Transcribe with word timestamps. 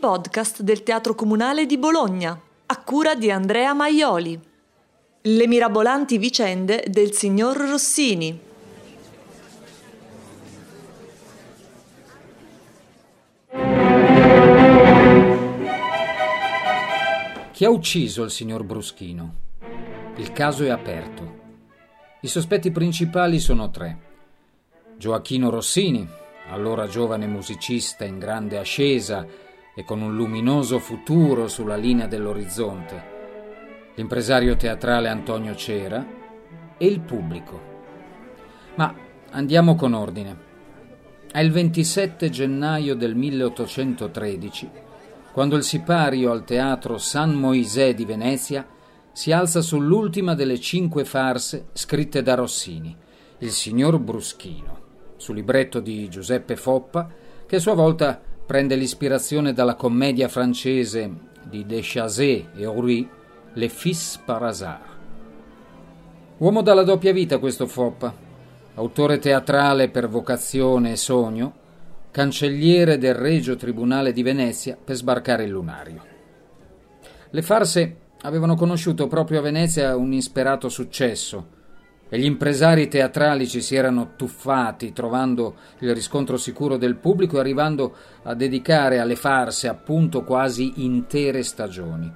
podcast 0.00 0.62
del 0.62 0.82
Teatro 0.82 1.14
Comunale 1.14 1.66
di 1.66 1.76
Bologna, 1.76 2.40
a 2.66 2.82
cura 2.82 3.14
di 3.14 3.30
Andrea 3.30 3.74
Maioli. 3.74 4.40
Le 5.20 5.46
mirabolanti 5.46 6.16
vicende 6.16 6.84
del 6.88 7.12
signor 7.12 7.58
Rossini. 7.58 8.40
Chi 17.52 17.64
ha 17.66 17.70
ucciso 17.70 18.24
il 18.24 18.30
signor 18.30 18.64
Bruschino? 18.64 19.34
Il 20.16 20.32
caso 20.32 20.64
è 20.64 20.70
aperto. 20.70 21.38
I 22.22 22.26
sospetti 22.26 22.70
principali 22.70 23.38
sono 23.38 23.68
tre. 23.70 23.98
Gioacchino 24.96 25.50
Rossini, 25.50 26.08
allora 26.48 26.86
giovane 26.86 27.26
musicista 27.26 28.06
in 28.06 28.18
grande 28.18 28.56
ascesa 28.56 29.48
e 29.80 29.84
con 29.84 30.02
un 30.02 30.14
luminoso 30.14 30.78
futuro 30.78 31.48
sulla 31.48 31.76
linea 31.76 32.06
dell'orizzonte, 32.06 33.02
l'impresario 33.94 34.54
teatrale 34.54 35.08
Antonio 35.08 35.54
Cera 35.54 36.06
e 36.76 36.86
il 36.86 37.00
pubblico. 37.00 37.60
Ma 38.74 38.94
andiamo 39.30 39.74
con 39.76 39.94
ordine. 39.94 40.48
È 41.32 41.40
il 41.40 41.50
27 41.50 42.28
gennaio 42.28 42.94
del 42.94 43.14
1813, 43.14 44.70
quando 45.32 45.56
il 45.56 45.62
sipario 45.62 46.30
al 46.30 46.44
teatro 46.44 46.98
San 46.98 47.32
Moisè 47.32 47.94
di 47.94 48.04
Venezia 48.04 48.66
si 49.12 49.32
alza 49.32 49.62
sull'ultima 49.62 50.34
delle 50.34 50.60
cinque 50.60 51.06
farse 51.06 51.68
scritte 51.72 52.22
da 52.22 52.34
Rossini, 52.34 52.94
il 53.38 53.50
signor 53.50 53.98
Bruschino 53.98 54.88
su 55.16 55.32
libretto 55.32 55.80
di 55.80 56.08
Giuseppe 56.08 56.56
Foppa, 56.56 57.08
che 57.46 57.56
a 57.56 57.60
sua 57.60 57.74
volta 57.74 58.22
prende 58.50 58.74
l'ispirazione 58.74 59.52
dalla 59.52 59.76
commedia 59.76 60.26
francese 60.26 61.08
di 61.44 61.64
Deschazet 61.66 62.48
e 62.56 62.66
Horry, 62.66 63.08
Le 63.52 63.68
Fils 63.68 64.20
par 64.24 64.42
hasard. 64.42 64.82
Uomo 66.38 66.60
dalla 66.60 66.82
doppia 66.82 67.12
vita 67.12 67.38
questo 67.38 67.68
Foppa, 67.68 68.12
autore 68.74 69.20
teatrale 69.20 69.88
per 69.88 70.08
vocazione 70.08 70.90
e 70.90 70.96
sogno, 70.96 71.52
cancelliere 72.10 72.98
del 72.98 73.14
Regio 73.14 73.54
Tribunale 73.54 74.12
di 74.12 74.24
Venezia 74.24 74.76
per 74.84 74.96
sbarcare 74.96 75.44
il 75.44 75.50
lunario. 75.50 76.02
Le 77.30 77.42
farse 77.42 77.96
avevano 78.22 78.56
conosciuto 78.56 79.06
proprio 79.06 79.38
a 79.38 79.42
Venezia 79.42 79.94
un 79.94 80.12
insperato 80.12 80.68
successo, 80.68 81.46
e 82.12 82.18
gli 82.18 82.24
impresari 82.24 82.88
teatrali 82.88 83.46
ci 83.46 83.62
si 83.62 83.76
erano 83.76 84.14
tuffati 84.16 84.92
trovando 84.92 85.54
il 85.78 85.94
riscontro 85.94 86.36
sicuro 86.36 86.76
del 86.76 86.96
pubblico 86.96 87.36
e 87.36 87.40
arrivando 87.40 87.94
a 88.24 88.34
dedicare 88.34 88.98
alle 88.98 89.14
farse 89.14 89.68
appunto 89.68 90.24
quasi 90.24 90.84
intere 90.84 91.44
stagioni. 91.44 92.12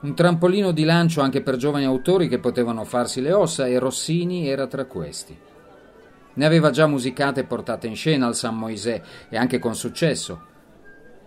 Un 0.00 0.14
trampolino 0.14 0.72
di 0.72 0.84
lancio 0.84 1.20
anche 1.20 1.42
per 1.42 1.56
giovani 1.56 1.84
autori 1.84 2.28
che 2.28 2.38
potevano 2.38 2.84
farsi 2.84 3.20
le 3.20 3.32
ossa 3.32 3.66
e 3.66 3.78
Rossini 3.78 4.48
era 4.48 4.66
tra 4.66 4.86
questi. 4.86 5.36
Ne 6.34 6.46
aveva 6.46 6.70
già 6.70 6.86
musicate 6.86 7.40
e 7.40 7.44
portate 7.44 7.88
in 7.88 7.96
scena 7.96 8.26
al 8.26 8.36
San 8.36 8.56
Moisè 8.56 9.02
e 9.28 9.36
anche 9.36 9.58
con 9.58 9.74
successo. 9.74 10.40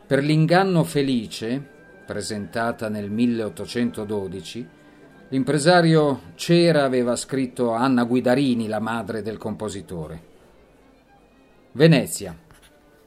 Per 0.08 0.24
l'inganno 0.24 0.84
felice, 0.84 1.62
presentata 2.06 2.90
nel 2.90 3.12
1812, 3.12 4.68
L'impresario 5.32 6.34
Cera 6.36 6.84
aveva 6.84 7.16
scritto 7.16 7.74
a 7.74 7.80
Anna 7.80 8.04
Guidarini, 8.04 8.68
la 8.68 8.82
madre 8.82 9.22
del 9.22 9.38
compositore. 9.38 10.22
Venezia, 11.72 12.38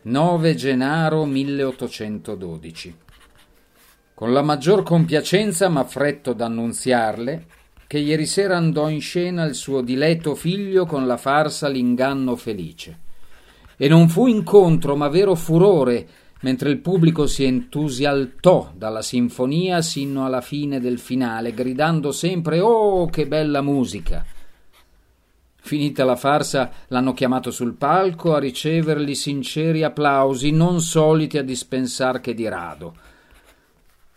9 0.01 0.55
Genaro 0.55 1.27
1812. 1.27 2.97
Con 4.15 4.33
la 4.33 4.41
maggior 4.41 4.83
compiacenza 4.85 5.69
m'affretto 5.69 6.33
d'annunziarle 6.33 7.45
che 7.87 7.99
ieri 7.99 8.25
sera 8.25 8.57
andò 8.57 8.89
in 8.89 9.03
scena 9.03 9.45
il 9.45 9.55
suo 9.55 9.83
diletto 9.83 10.35
figlio 10.35 10.87
con 10.87 11.07
la 11.07 11.19
farsa 11.19 11.69
L'inganno 11.69 12.37
felice. 12.37 13.01
E 13.77 13.87
non 13.87 14.09
fu 14.09 14.29
incontro, 14.29 14.97
ma 14.97 15.09
vero 15.09 15.35
furore 15.35 16.09
mentre 16.41 16.71
il 16.71 16.79
pubblico 16.79 17.27
si 17.27 17.45
entusialtò 17.45 18.73
dalla 18.77 19.03
sinfonia 19.03 19.81
sino 19.81 20.27
alla 20.27 20.41
fine 20.41 20.81
del 20.81 20.99
finale, 20.99 21.55
gridando 21.55 22.13
sempre 22.13 22.61
Oh, 22.61 23.07
che 23.07 23.27
bella 23.27 23.63
musica! 23.63 24.25
Finita 25.57 26.05
la 26.05 26.17
farsa, 26.17 26.71
l'hanno 26.89 27.15
chiamato 27.15 27.51
sul 27.51 27.73
palco 27.73 28.35
a 28.35 28.39
ricevergli 28.39 29.15
sinceri 29.15 29.83
applausi, 29.83 30.51
non 30.51 30.83
soliti 30.83 31.39
a 31.39 31.43
dispensar 31.43 32.21
che 32.21 32.35
di 32.35 32.47
rado. 32.47 32.95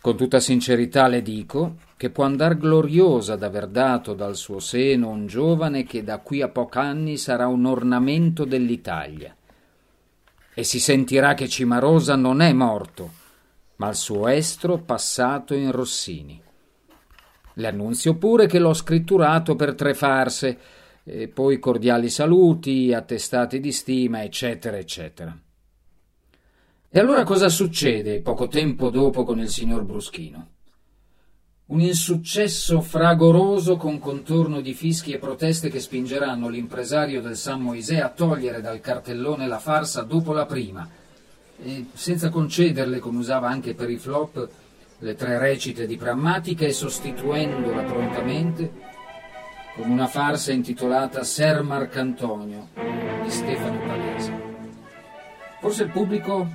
Con 0.01 0.17
tutta 0.17 0.41
sincerità 0.41 1.07
le 1.07 1.21
dico 1.21 1.77
che 1.95 2.09
può 2.09 2.25
andar 2.25 2.57
gloriosa 2.57 3.37
d'aver 3.37 3.67
dato 3.67 4.13
dal 4.13 4.35
suo 4.35 4.59
seno 4.59 5.07
un 5.07 5.25
giovane 5.25 5.83
che 5.83 6.03
da 6.03 6.19
qui 6.19 6.41
a 6.41 6.49
poch'anni 6.49 7.15
sarà 7.15 7.47
un 7.47 7.65
ornamento 7.65 8.43
dell'Italia 8.43 9.36
e 10.57 10.63
si 10.63 10.79
sentirà 10.79 11.35
che 11.35 11.47
Cimarosa 11.47 12.15
non 12.15 12.41
è 12.41 12.51
morto, 12.51 13.11
ma 13.75 13.89
il 13.89 13.95
suo 13.95 14.27
estro 14.27 14.79
passato 14.79 15.53
in 15.53 15.71
Rossini. 15.71 16.41
Le 17.53 17.67
annunzio 17.67 18.15
pure 18.15 18.47
che 18.47 18.57
l'ho 18.57 18.73
scritturato 18.73 19.55
per 19.55 19.75
tre 19.75 19.93
farse, 19.93 20.57
e 21.03 21.27
poi 21.27 21.59
cordiali 21.59 22.09
saluti, 22.09 22.91
attestati 22.91 23.59
di 23.59 23.71
stima, 23.71 24.23
eccetera, 24.23 24.77
eccetera. 24.77 25.39
E 26.89 26.99
allora 26.99 27.23
cosa 27.23 27.49
succede 27.49 28.21
poco 28.21 28.47
tempo 28.47 28.89
dopo 28.89 29.23
con 29.23 29.37
il 29.37 29.49
signor 29.49 29.83
Bruschino? 29.83 30.53
Un 31.69 31.81
insuccesso 31.81 32.79
fragoroso 32.79 33.75
con 33.75 33.99
contorno 33.99 34.61
di 34.61 34.73
fischi 34.73 35.11
e 35.11 35.17
proteste 35.17 35.69
che 35.69 35.81
spingeranno 35.81 36.47
l'impresario 36.47 37.21
del 37.21 37.35
San 37.35 37.59
Moisè 37.59 37.97
a 37.97 38.07
togliere 38.07 38.61
dal 38.61 38.79
cartellone 38.79 39.47
la 39.47 39.59
farsa 39.59 40.03
dopo 40.03 40.31
la 40.31 40.45
prima, 40.45 40.87
e 41.61 41.87
senza 41.91 42.29
concederle, 42.29 42.99
come 42.99 43.17
usava 43.17 43.49
anche 43.49 43.73
per 43.73 43.89
i 43.89 43.97
flop, 43.97 44.49
le 44.99 45.15
tre 45.15 45.37
recite 45.39 45.85
di 45.85 45.97
prammatica 45.97 46.65
e 46.65 46.71
sostituendola 46.71 47.83
prontamente 47.83 48.71
con 49.75 49.89
una 49.89 50.07
farsa 50.07 50.53
intitolata 50.53 51.21
Ser 51.25 51.63
Marcantonio 51.63 52.69
di 53.23 53.29
Stefano 53.29 53.79
Palese. 53.85 54.41
Forse 55.59 55.83
il 55.83 55.89
pubblico 55.89 56.47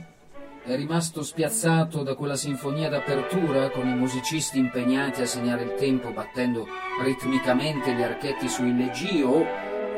è 0.64 0.76
rimasto 0.76 1.24
spiazzato 1.24 2.04
da 2.04 2.14
quella 2.14 2.36
sinfonia 2.36 2.88
d'apertura 2.88 3.70
con 3.70 3.88
i 3.88 3.96
musicisti 3.96 4.60
impegnati 4.60 5.20
a 5.20 5.26
segnare 5.26 5.64
il 5.64 5.74
tempo 5.74 6.12
battendo 6.12 6.68
ritmicamente 7.02 7.92
gli 7.92 8.02
archetti 8.02 8.48
sui 8.48 8.76
leggi 8.76 9.22
o, 9.22 9.44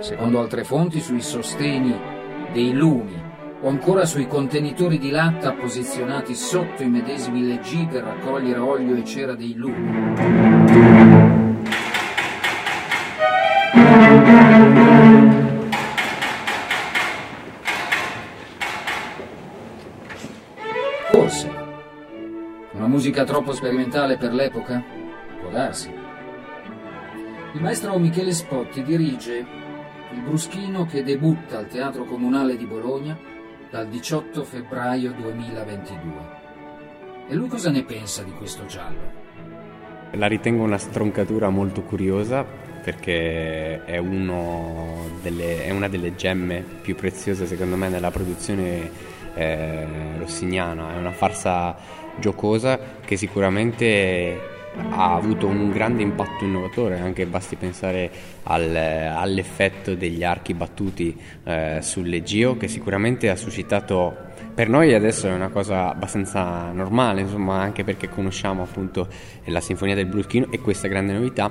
secondo 0.01 0.41
altre 0.41 0.65
fonti, 0.65 1.01
sui 1.01 1.21
sosteni 1.21 1.95
dei 2.53 2.73
lumi 2.73 3.33
o 3.61 3.69
ancora 3.69 4.07
sui 4.07 4.27
contenitori 4.27 4.99
di 4.99 5.11
latta 5.11 5.53
posizionati 5.53 6.35
sotto 6.35 6.83
i 6.83 6.89
medesimi 6.89 7.47
leggi 7.47 7.87
per 7.91 8.03
raccogliere 8.03 8.59
olio 8.59 8.97
e 8.97 9.05
cera 9.05 9.35
dei 9.35 9.55
lumi. 9.55 10.54
Musica 23.15 23.33
troppo 23.33 23.53
sperimentale 23.53 24.17
per 24.17 24.33
l'epoca? 24.33 24.83
Può 25.41 25.49
darsi. 25.49 25.89
Il 27.53 27.61
maestro 27.61 27.97
Michele 27.97 28.33
Spotti 28.33 28.83
dirige 28.83 29.47
il 30.13 30.21
Bruschino 30.21 30.85
che 30.85 31.05
debutta 31.05 31.59
al 31.59 31.69
Teatro 31.69 32.07
Comunale 32.07 32.57
di 32.57 32.67
Bologna 32.67 33.17
dal 33.71 33.87
18 33.87 34.43
febbraio 34.43 35.13
2022. 35.13 36.13
E 37.29 37.35
lui 37.37 37.47
cosa 37.47 37.71
ne 37.71 37.85
pensa 37.85 38.25
di 38.25 38.33
questo 38.33 38.67
giallo? 38.67 39.23
La 40.15 40.27
ritengo 40.27 40.65
una 40.65 40.79
stroncatura 40.79 41.51
molto 41.51 41.83
curiosa 41.83 42.43
perché 42.43 43.85
è, 43.85 44.03
delle, 45.23 45.65
è 45.65 45.71
una 45.71 45.89
delle 45.89 46.17
gemme 46.17 46.65
più 46.83 46.97
preziose 46.97 47.47
secondo 47.47 47.77
me 47.77 47.89
nella 47.89 48.11
produzione 48.11 48.91
eh, 49.35 49.87
rossiniana, 50.19 50.95
è 50.95 50.99
una 50.99 51.13
farsa 51.13 52.03
giocosa 52.19 52.79
che 53.05 53.17
sicuramente 53.17 54.53
ha 54.91 55.15
avuto 55.15 55.47
un 55.47 55.71
grande 55.71 56.03
impatto 56.03 56.45
innovatore, 56.45 56.99
anche 56.99 57.27
basti 57.27 57.57
pensare 57.57 58.11
al, 58.45 58.75
all'effetto 58.75 59.95
degli 59.95 60.25
archi 60.25 60.55
battuti 60.55 61.17
eh, 61.45 61.79
sull'Egeo 61.81 62.57
che 62.57 62.69
sicuramente 62.69 63.31
ha 63.31 63.37
suscitato 63.37 64.33
per 64.55 64.69
noi 64.69 64.95
adesso 64.95 65.27
è 65.27 65.33
una 65.33 65.49
cosa 65.49 65.91
abbastanza 65.91 66.71
normale, 66.71 67.23
insomma, 67.23 67.61
anche 67.61 67.83
perché 67.83 68.09
conosciamo 68.09 68.63
appunto 68.63 69.09
la 69.47 69.61
Sinfonia 69.61 69.97
del 69.97 70.07
Bruschino 70.07 70.47
e 70.51 70.61
questa 70.61 70.87
grande 70.87 71.13
novità 71.13 71.51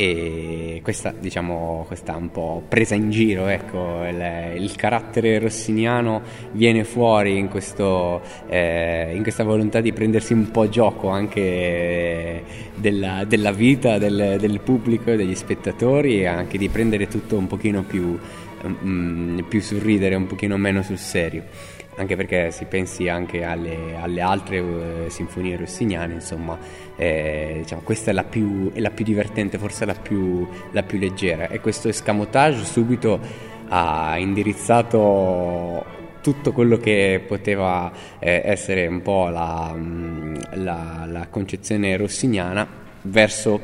e 0.00 0.78
questa 0.84 1.12
diciamo 1.18 1.82
questa 1.88 2.14
un 2.14 2.30
po' 2.30 2.62
presa 2.68 2.94
in 2.94 3.10
giro 3.10 3.48
ecco 3.48 4.06
il, 4.06 4.52
il 4.54 4.76
carattere 4.76 5.40
rossiniano 5.40 6.22
viene 6.52 6.84
fuori 6.84 7.36
in, 7.36 7.48
questo, 7.48 8.22
eh, 8.46 9.10
in, 9.12 9.22
questa 9.22 9.42
volontà 9.42 9.80
di 9.80 9.92
prendersi 9.92 10.34
un 10.34 10.52
po' 10.52 10.68
gioco 10.68 11.08
anche 11.08 12.44
della, 12.76 13.24
della 13.24 13.50
vita 13.50 13.98
del, 13.98 14.36
del, 14.38 14.60
pubblico 14.60 15.10
e 15.10 15.16
degli 15.16 15.34
spettatori 15.34 16.20
e 16.20 16.26
anche 16.26 16.58
di 16.58 16.68
prendere 16.68 17.08
tutto 17.08 17.36
un 17.36 17.48
pochino 17.48 17.82
più, 17.82 18.16
um, 18.62 19.44
più 19.48 19.60
sul 19.60 19.80
ridere 19.80 20.14
un 20.14 20.28
pochino 20.28 20.56
meno 20.56 20.80
sul 20.82 20.98
serio 20.98 21.42
anche 21.98 22.16
perché 22.16 22.50
si 22.52 22.64
pensi 22.64 23.08
anche 23.08 23.42
alle, 23.44 23.96
alle 24.00 24.20
altre 24.20 24.58
uh, 24.60 25.08
sinfonie 25.08 25.56
rossiniane, 25.56 26.14
insomma, 26.14 26.56
eh, 26.96 27.58
diciamo, 27.58 27.82
questa 27.82 28.12
è 28.12 28.14
la, 28.14 28.24
più, 28.24 28.72
è 28.72 28.80
la, 28.80 28.90
più, 28.90 29.04
divertente, 29.04 29.58
forse 29.58 29.84
la 29.84 29.94
più, 29.94 30.46
la 30.70 30.82
più 30.84 30.98
leggera. 30.98 31.48
E 31.48 31.60
questo 31.60 31.88
escamotage 31.88 32.64
subito 32.64 33.20
ha 33.68 34.16
indirizzato 34.18 35.84
tutto 36.20 36.52
quello 36.52 36.76
che 36.76 37.22
poteva 37.26 37.90
eh, 38.18 38.42
essere 38.44 38.86
un 38.86 39.02
po' 39.02 39.28
la, 39.28 39.72
mm, 39.74 40.36
la, 40.54 41.04
la 41.06 41.26
concezione 41.28 41.96
rossiniana 41.96 42.66
verso 43.02 43.60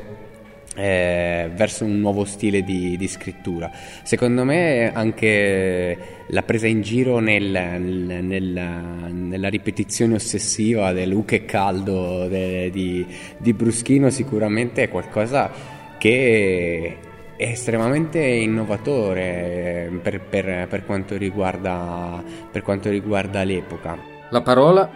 eh, 0.75 1.49
verso 1.53 1.85
un 1.85 1.99
nuovo 1.99 2.25
stile 2.25 2.61
di, 2.61 2.97
di, 2.97 3.07
scrittura. 3.07 3.71
Secondo 4.03 4.43
me 4.43 4.91
anche 4.93 5.97
la 6.27 6.43
presa 6.43 6.67
in 6.67 6.81
giro 6.81 7.19
nel, 7.19 7.49
nel, 7.49 8.23
nel, 8.23 9.11
nella 9.11 9.47
ripetizione 9.47 10.15
ossessiva 10.15 10.91
del 10.91 11.13
U 11.13 11.23
che 11.25 11.45
caldo 11.45 12.27
de, 12.27 12.69
di, 12.71 13.05
di 13.37 13.53
Bruschino 13.53 14.09
sicuramente 14.09 14.83
è 14.83 14.89
qualcosa 14.89 15.49
che 15.97 16.97
è 17.37 17.43
estremamente 17.43 18.19
innovatore 18.19 19.89
per, 20.01 20.21
per, 20.21 20.67
per, 20.67 20.85
quanto 20.85 21.17
riguarda, 21.17 22.23
per 22.51 22.61
quanto 22.61 22.89
riguarda 22.89 23.43
l'epoca. 23.43 23.97
La 24.29 24.41
parola 24.41 24.89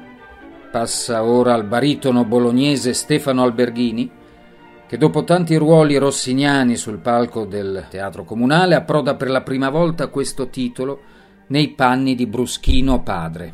passa 0.71 1.23
ora 1.23 1.53
al 1.53 1.65
baritono 1.65 2.25
bolognese 2.25 2.93
Stefano 2.93 3.43
Alberghini 3.43 4.17
che 4.89 4.97
dopo 4.97 5.23
tanti 5.23 5.55
ruoli 5.55 5.97
rossiniani 5.97 6.75
sul 6.75 6.97
palco 6.97 7.45
del 7.45 7.85
teatro 7.91 8.23
comunale 8.23 8.73
approda 8.73 9.13
per 9.13 9.29
la 9.29 9.43
prima 9.43 9.69
volta 9.69 10.07
questo 10.07 10.49
titolo 10.49 11.01
nei 11.49 11.69
panni 11.73 12.15
di 12.15 12.25
Bruschino 12.25 13.03
padre. 13.03 13.53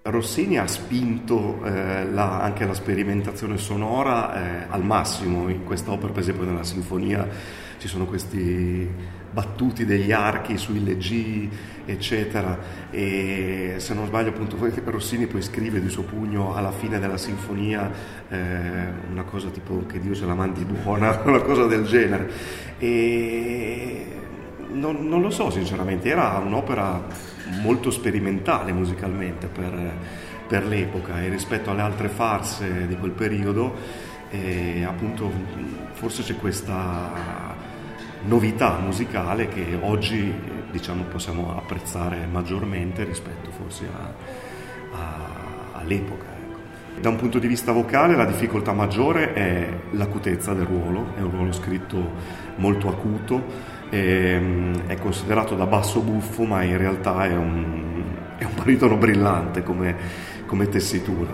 Rossini 0.00 0.56
ha 0.56 0.66
spinto 0.66 1.62
eh, 1.62 2.10
la, 2.10 2.40
anche 2.40 2.64
la 2.64 2.72
sperimentazione 2.72 3.58
sonora 3.58 4.32
eh, 4.32 4.66
al 4.70 4.82
massimo 4.82 5.50
in 5.50 5.62
quest'opera, 5.62 6.10
per 6.10 6.22
esempio 6.22 6.46
nella 6.46 6.64
sinfonia 6.64 7.28
ci 7.76 7.86
sono 7.86 8.06
questi 8.06 8.88
battuti 9.36 9.84
degli 9.84 10.12
archi 10.12 10.56
sui 10.56 10.82
leggii, 10.82 11.50
eccetera. 11.84 12.58
E 12.90 13.74
se 13.76 13.92
non 13.92 14.06
sbaglio, 14.06 14.30
appunto, 14.30 14.56
Rossini 14.84 15.26
poi 15.26 15.42
scrive 15.42 15.78
di 15.78 15.90
suo 15.90 16.04
pugno 16.04 16.54
alla 16.54 16.70
fine 16.70 16.98
della 16.98 17.18
sinfonia 17.18 17.92
eh, 18.30 18.38
una 19.10 19.24
cosa 19.24 19.50
tipo 19.50 19.84
che 19.86 20.00
Dio 20.00 20.14
se 20.14 20.24
la 20.24 20.32
mandi 20.32 20.64
buona, 20.64 21.20
una 21.28 21.42
cosa 21.42 21.66
del 21.66 21.84
genere. 21.84 22.30
E 22.78 24.06
non, 24.70 25.06
non 25.06 25.20
lo 25.20 25.28
so, 25.28 25.50
sinceramente, 25.50 26.08
era 26.08 26.38
un'opera 26.38 27.04
molto 27.60 27.90
sperimentale 27.90 28.72
musicalmente 28.72 29.48
per, 29.48 29.98
per 30.48 30.64
l'epoca 30.64 31.22
e 31.22 31.28
rispetto 31.28 31.70
alle 31.70 31.82
altre 31.82 32.08
farse 32.08 32.86
di 32.86 32.96
quel 32.96 33.12
periodo. 33.12 34.14
E 34.30 34.82
appunto 34.82 35.30
forse 35.92 36.22
c'è 36.22 36.36
questa 36.36 37.45
novità 38.26 38.78
musicale 38.78 39.48
che 39.48 39.78
oggi 39.80 40.32
diciamo, 40.70 41.04
possiamo 41.04 41.56
apprezzare 41.56 42.26
maggiormente 42.30 43.04
rispetto 43.04 43.50
forse 43.50 43.86
a, 43.86 44.12
a, 44.96 45.78
all'epoca. 45.80 46.24
Ecco. 46.24 47.00
Da 47.00 47.08
un 47.08 47.16
punto 47.16 47.38
di 47.38 47.46
vista 47.46 47.72
vocale 47.72 48.16
la 48.16 48.24
difficoltà 48.24 48.72
maggiore 48.72 49.32
è 49.32 49.68
l'acutezza 49.92 50.52
del 50.54 50.66
ruolo, 50.66 51.14
è 51.16 51.20
un 51.20 51.30
ruolo 51.30 51.52
scritto 51.52 52.12
molto 52.56 52.88
acuto, 52.88 53.44
è, 53.88 53.96
ehm, 53.96 54.86
è 54.86 54.96
considerato 54.96 55.54
da 55.54 55.66
basso 55.66 56.00
buffo 56.00 56.44
ma 56.44 56.62
in 56.62 56.76
realtà 56.76 57.24
è 57.26 57.36
un, 57.36 58.04
è 58.36 58.44
un 58.44 58.54
baritono 58.54 58.96
brillante 58.96 59.62
come, 59.62 59.96
come 60.46 60.68
tessitura. 60.68 61.32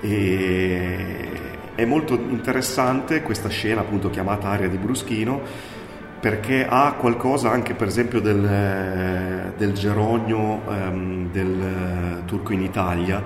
E, 0.00 1.28
è 1.74 1.84
molto 1.84 2.14
interessante 2.14 3.22
questa 3.22 3.48
scena 3.48 3.82
appunto 3.82 4.10
chiamata 4.10 4.48
Aria 4.48 4.68
di 4.68 4.78
Bruschino 4.78 5.76
perché 6.20 6.66
ha 6.68 6.92
qualcosa 6.92 7.50
anche 7.50 7.74
per 7.74 7.86
esempio 7.86 8.20
del, 8.20 9.52
del 9.56 9.72
Geronio 9.72 10.62
ehm, 10.68 11.30
del 11.30 12.22
Turco 12.24 12.52
in 12.52 12.62
Italia, 12.62 13.22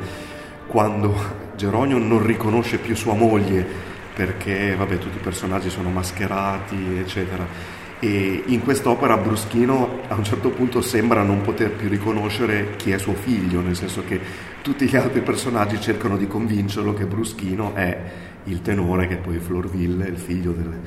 quando 0.67 1.15
Geronio 1.57 1.99
non 1.99 2.25
riconosce 2.25 2.79
più 2.79 2.95
sua 2.95 3.15
moglie 3.15 3.91
perché 4.15 4.75
vabbè, 4.77 4.99
tutti 4.99 5.17
i 5.17 5.21
personaggi 5.21 5.71
sono 5.71 5.89
mascherati, 5.89 6.99
eccetera. 6.99 7.81
E 7.99 8.43
in 8.47 8.63
quest'opera 8.63 9.17
Bruschino 9.17 10.01
a 10.09 10.17
un 10.17 10.25
certo 10.25 10.51
punto 10.51 10.83
sembra 10.83 11.23
non 11.23 11.41
poter 11.41 11.71
più 11.71 11.89
riconoscere 11.89 12.75
chi 12.77 12.91
è 12.91 12.99
suo 12.99 13.15
figlio, 13.15 13.61
nel 13.61 13.77
senso 13.77 14.03
che 14.05 14.21
tutti 14.61 14.87
gli 14.87 14.97
altri 14.97 15.21
personaggi 15.21 15.81
cercano 15.81 16.17
di 16.17 16.27
convincerlo 16.27 16.95
che 16.95 17.07
Bruschino 17.07 17.75
è 17.75 17.97
il 18.45 18.61
tenore, 18.61 19.07
che 19.07 19.17
poi 19.17 19.39
Florville, 19.39 20.09
il 20.09 20.19
figlio 20.19 20.51
del, 20.51 20.81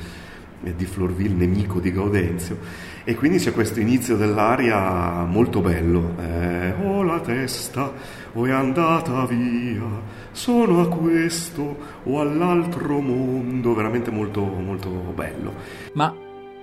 di 0.62 0.86
Florville, 0.86 1.46
nemico 1.46 1.80
di 1.80 1.92
Gaudenzio. 1.92 2.58
E 3.04 3.16
quindi 3.16 3.38
c'è 3.38 3.52
questo 3.52 3.80
inizio 3.80 4.18
dell'aria 4.18 5.24
molto 5.24 5.62
bello. 5.62 6.16
Eh, 6.20 6.74
oh 6.84 7.04
la 7.04 7.20
testa, 7.20 7.92
o 8.34 8.46
è 8.46 8.52
andata 8.52 9.26
via, 9.26 9.84
sono 10.32 10.82
a 10.82 10.88
questo 10.88 11.78
o 12.04 12.20
all'altro 12.20 13.00
mondo, 13.00 13.74
veramente 13.76 14.10
molto, 14.12 14.42
molto 14.44 14.90
bello. 14.90 15.54
Ma 15.94 16.14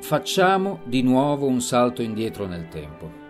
facciamo 0.00 0.80
di 0.84 1.02
nuovo 1.02 1.46
un 1.46 1.60
salto 1.60 2.02
indietro 2.02 2.46
nel 2.46 2.68
tempo. 2.68 3.20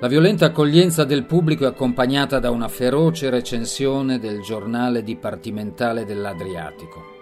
La 0.00 0.08
violenta 0.08 0.46
accoglienza 0.46 1.04
del 1.04 1.26
pubblico 1.26 1.64
è 1.64 1.68
accompagnata 1.68 2.38
da 2.38 2.50
una 2.50 2.68
feroce 2.68 3.28
recensione 3.28 4.18
del 4.18 4.40
giornale 4.40 5.02
dipartimentale 5.02 6.06
dell'Adriatico. 6.06 7.19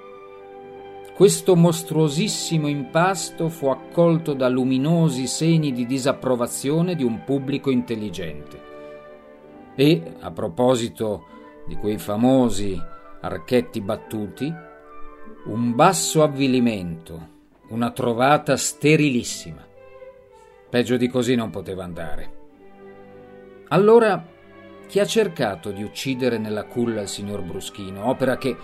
Questo 1.19 1.57
mostruosissimo 1.57 2.69
impasto 2.69 3.49
fu 3.49 3.67
accolto 3.67 4.35
da 4.35 4.49
luminosi 4.49 5.27
segni 5.27 5.73
di 5.73 5.85
disapprovazione 5.85 6.95
di 6.95 7.03
un 7.03 7.25
pubblico 7.25 7.71
intelligente. 7.71 8.63
E, 9.75 10.15
a 10.21 10.31
proposito 10.31 11.25
di 11.67 11.75
quei 11.75 11.99
famosi 11.99 12.81
archetti 13.21 13.81
battuti, 13.81 14.55
un 15.47 15.75
basso 15.75 16.23
avvilimento, 16.23 17.29
una 17.71 17.91
trovata 17.91 18.57
sterilissima. 18.57 19.67
Peggio 20.71 20.97
di 20.97 21.09
così 21.09 21.35
non 21.35 21.51
poteva 21.51 21.83
andare. 21.83 22.33
Allora, 23.71 24.25
chi 24.87 25.01
ha 25.01 25.05
cercato 25.05 25.73
di 25.73 25.83
uccidere 25.83 26.39
nella 26.39 26.67
culla 26.67 27.01
il 27.01 27.09
signor 27.09 27.43
Bruschino, 27.43 28.09
opera 28.09 28.39
che 28.39 28.57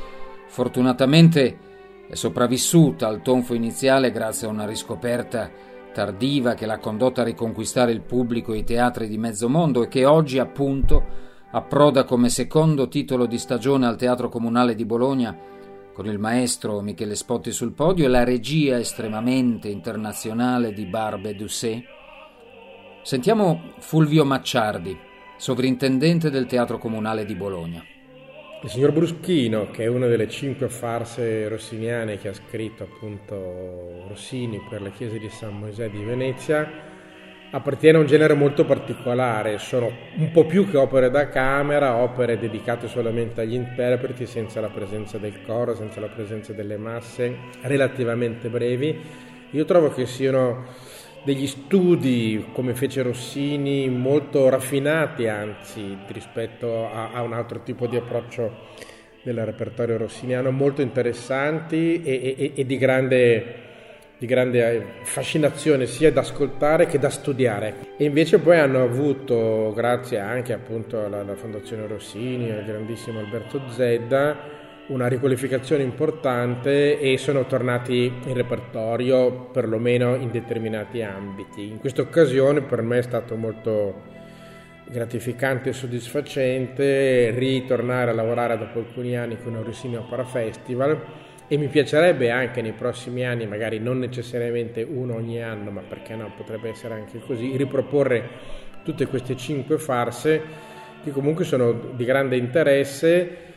fortunatamente 0.47 1.73
è 2.09 2.15
sopravvissuta 2.15 3.09
al 3.09 3.23
tonfo 3.23 3.55
iniziale 3.55 4.11
grazie 4.11 4.47
a 4.47 4.51
una 4.51 4.67
riscoperta 4.67 5.51
tardiva 5.93 6.55
che 6.55 6.67
l'ha 6.67 6.79
condotta 6.79 7.23
a 7.23 7.25
riconquistare 7.25 7.93
il 7.93 8.03
pubblico 8.03 8.53
e 8.53 8.59
i 8.59 8.65
teatri 8.65 9.09
di 9.09 9.17
mezzo 9.17 9.49
mondo 9.49 9.83
e 9.83 9.89
che 9.89 10.05
oggi 10.05 10.39
appunto 10.39 11.03
approda 11.53 12.05
come 12.05 12.29
secondo 12.29 12.89
titolo 12.89 13.27
di 13.27 13.39
stagione 13.39 13.87
al 13.87 13.97
Teatro 13.97 14.29
Comunale 14.29 14.75
di 14.75 14.85
Bologna 14.85 15.39
con 15.95 16.07
il 16.07 16.19
maestro 16.19 16.81
Michele 16.81 17.15
Spotti 17.15 17.53
sul 17.53 17.73
podio 17.73 18.07
e 18.07 18.09
la 18.09 18.25
regia 18.25 18.77
estremamente 18.79 19.69
internazionale 19.69 20.73
di 20.73 20.87
Barbe 20.87 21.37
Doucet. 21.37 21.85
Sentiamo 23.03 23.75
Fulvio 23.79 24.25
Macciardi, 24.25 24.99
sovrintendente 25.37 26.31
del 26.31 26.47
Teatro 26.47 26.79
Comunale 26.79 27.25
di 27.25 27.37
Bologna. 27.37 27.94
Il 28.65 28.71
signor 28.71 28.93
Bruschino, 28.93 29.71
che 29.71 29.85
è 29.85 29.89
una 29.89 30.07
delle 30.07 30.27
cinque 30.27 30.71
farse 30.71 31.49
rossiniane 31.49 32.17
che 32.17 32.29
ha 32.29 32.33
scritto 32.33 32.85
appunto 32.85 34.07
Rossini 34.09 34.59
per 34.71 34.81
la 34.81 34.89
chiesa 34.89 35.19
di 35.19 35.29
San 35.29 35.59
Mosè 35.59 35.91
di 35.91 36.03
Venezia, 36.03 36.67
appartiene 37.51 37.99
a 37.99 38.01
un 38.01 38.07
genere 38.07 38.33
molto 38.33 38.65
particolare, 38.65 39.59
sono 39.59 39.93
un 40.17 40.31
po' 40.31 40.47
più 40.47 40.67
che 40.71 40.79
opere 40.79 41.11
da 41.11 41.29
camera, 41.29 41.97
opere 41.97 42.39
dedicate 42.39 42.89
solamente 42.89 43.43
agli 43.43 43.53
interpreti, 43.53 44.25
senza 44.25 44.63
la 44.63 44.71
presenza 44.71 45.19
del 45.19 45.43
coro, 45.45 45.75
senza 45.75 46.01
la 46.01 46.09
presenza 46.09 46.55
delle 46.55 46.79
masse, 46.79 47.37
relativamente 47.61 48.49
brevi. 48.49 48.99
Io 49.51 49.65
trovo 49.67 49.91
che 49.91 50.07
siano 50.07 50.65
degli 51.25 51.47
studi, 51.47 52.47
come 52.53 52.75
fece 52.75 53.03
Rossini, 53.03 53.89
molto 53.89 54.49
raffinati, 54.49 55.27
anzi, 55.27 55.97
rispetto 56.09 56.87
a, 56.87 57.13
a 57.13 57.23
un 57.23 57.33
altro 57.33 57.63
tipo 57.63 57.87
di 57.87 57.97
approccio 57.97 58.73
del 59.23 59.43
repertorio 59.45 59.97
rossiniano, 59.97 60.51
molto 60.51 60.83
interessanti 60.83 62.03
e, 62.03 62.35
e, 62.37 62.53
e 62.55 62.67
di, 62.67 62.77
grande, 62.77 63.55
di, 64.19 64.27
grande 64.27 64.87
fascinazione 65.05 65.87
sia 65.87 66.13
da 66.13 66.21
ascoltare 66.21 66.87
che 66.87 66.99
da 66.99 67.09
studiare. 67.09 67.75
E 67.97 68.05
invece 68.05 68.39
poi 68.39 68.59
hanno 68.59 68.83
avuto, 68.83 69.73
grazie 69.75 70.19
anche 70.19 70.53
appunto 70.53 71.03
alla, 71.03 71.21
alla 71.21 71.37
Fondazione 71.37 71.87
Rossini, 71.87 72.51
al 72.51 72.65
grandissimo 72.65 73.19
Alberto 73.19 73.63
Zedda, 73.71 74.63
una 74.87 75.07
riqualificazione 75.07 75.83
importante 75.83 76.99
e 77.01 77.17
sono 77.17 77.47
tornati 77.47 78.13
in 78.27 78.35
repertorio 78.35 79.47
perlomeno 79.51 80.15
in 80.15 80.31
determinati 80.31 81.01
ambiti. 81.01 81.69
In 81.69 81.79
questa 81.79 82.03
occasione 82.03 82.61
per 82.61 82.83
me 82.83 82.99
è 82.99 83.03
stato 83.03 83.35
molto 83.37 84.13
gratificante 84.87 85.71
e 85.71 85.73
soddisfacente 85.73 87.31
ritornare 87.31 88.11
a 88.11 88.15
lavorare 88.15 88.59
dopo 88.59 88.81
alcuni 88.81 89.17
anni 89.17 89.39
con 89.43 89.55
il 89.55 89.61
Rossini 89.61 89.97
Opera 89.97 90.25
Festival 90.25 91.01
e 91.49 91.57
mi 91.57 91.69
piacerebbe 91.69 92.31
anche 92.31 92.61
nei 92.61 92.73
prossimi 92.73 93.25
anni, 93.25 93.47
magari 93.47 93.79
non 93.79 93.99
necessariamente 93.99 94.83
uno 94.83 95.15
ogni 95.15 95.43
anno, 95.43 95.71
ma 95.71 95.81
perché 95.81 96.15
no, 96.15 96.31
potrebbe 96.37 96.69
essere 96.69 96.95
anche 96.95 97.21
così, 97.21 97.57
riproporre 97.57 98.29
tutte 98.83 99.07
queste 99.07 99.35
cinque 99.37 99.79
farse 99.79 100.43
che 101.03 101.11
comunque 101.11 101.45
sono 101.45 101.73
di 101.73 102.05
grande 102.05 102.37
interesse 102.37 103.53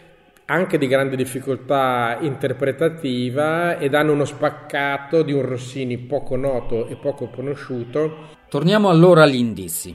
anche 0.50 0.78
di 0.78 0.88
grande 0.88 1.18
difficoltà 1.18 2.20
interpretativa 2.22 3.78
ed 3.78 3.94
hanno 3.94 4.14
uno 4.14 4.24
spaccato 4.24 5.22
di 5.22 5.34
un 5.34 5.42
Rossini 5.42 5.98
poco 5.98 6.38
noto 6.38 6.88
e 6.88 6.96
poco 6.96 7.28
conosciuto. 7.28 8.36
Torniamo 8.48 8.90
allora 8.90 9.24
agli 9.24 9.36
indizi. 9.36 9.94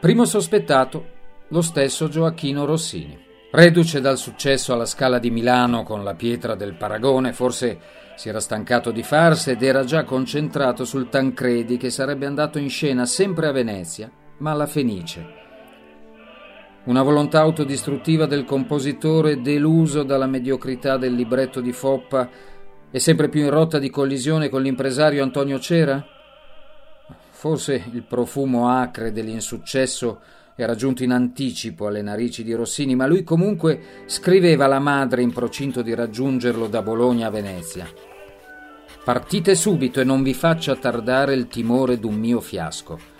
Primo 0.00 0.24
sospettato, 0.24 1.06
lo 1.48 1.62
stesso 1.62 2.08
Gioacchino 2.08 2.64
Rossini. 2.64 3.16
Reduce 3.52 4.00
dal 4.00 4.18
successo 4.18 4.72
alla 4.72 4.86
Scala 4.86 5.20
di 5.20 5.30
Milano 5.30 5.84
con 5.84 6.02
la 6.02 6.14
pietra 6.14 6.56
del 6.56 6.74
Paragone, 6.74 7.32
forse 7.32 7.78
si 8.16 8.28
era 8.28 8.40
stancato 8.40 8.90
di 8.90 9.04
farse 9.04 9.52
ed 9.52 9.62
era 9.62 9.84
già 9.84 10.02
concentrato 10.02 10.84
sul 10.84 11.08
Tancredi 11.08 11.76
che 11.76 11.90
sarebbe 11.90 12.26
andato 12.26 12.58
in 12.58 12.68
scena 12.68 13.06
sempre 13.06 13.46
a 13.46 13.52
Venezia, 13.52 14.10
ma 14.38 14.50
alla 14.50 14.66
Fenice 14.66 15.41
una 16.84 17.02
volontà 17.02 17.40
autodistruttiva 17.40 18.26
del 18.26 18.44
compositore 18.44 19.40
deluso 19.40 20.02
dalla 20.02 20.26
mediocrità 20.26 20.96
del 20.96 21.14
libretto 21.14 21.60
di 21.60 21.72
Foppa 21.72 22.28
e 22.90 22.98
sempre 22.98 23.28
più 23.28 23.42
in 23.42 23.50
rotta 23.50 23.78
di 23.78 23.88
collisione 23.88 24.48
con 24.48 24.62
l'impresario 24.62 25.22
Antonio 25.22 25.60
Cera? 25.60 26.04
Forse 27.30 27.84
il 27.92 28.02
profumo 28.02 28.68
acre 28.68 29.12
dell'insuccesso 29.12 30.20
era 30.56 30.74
giunto 30.74 31.04
in 31.04 31.12
anticipo 31.12 31.86
alle 31.86 32.02
narici 32.02 32.42
di 32.42 32.52
Rossini, 32.52 32.94
ma 32.94 33.06
lui 33.06 33.22
comunque 33.22 34.04
scriveva 34.06 34.64
alla 34.64 34.78
madre 34.80 35.22
in 35.22 35.32
procinto 35.32 35.82
di 35.82 35.94
raggiungerlo 35.94 36.66
da 36.66 36.82
Bologna 36.82 37.28
a 37.28 37.30
Venezia. 37.30 37.88
Partite 39.04 39.54
subito 39.54 40.00
e 40.00 40.04
non 40.04 40.22
vi 40.22 40.34
faccia 40.34 40.76
tardare 40.76 41.34
il 41.34 41.46
timore 41.48 41.98
d'un 41.98 42.14
mio 42.14 42.40
fiasco 42.40 43.11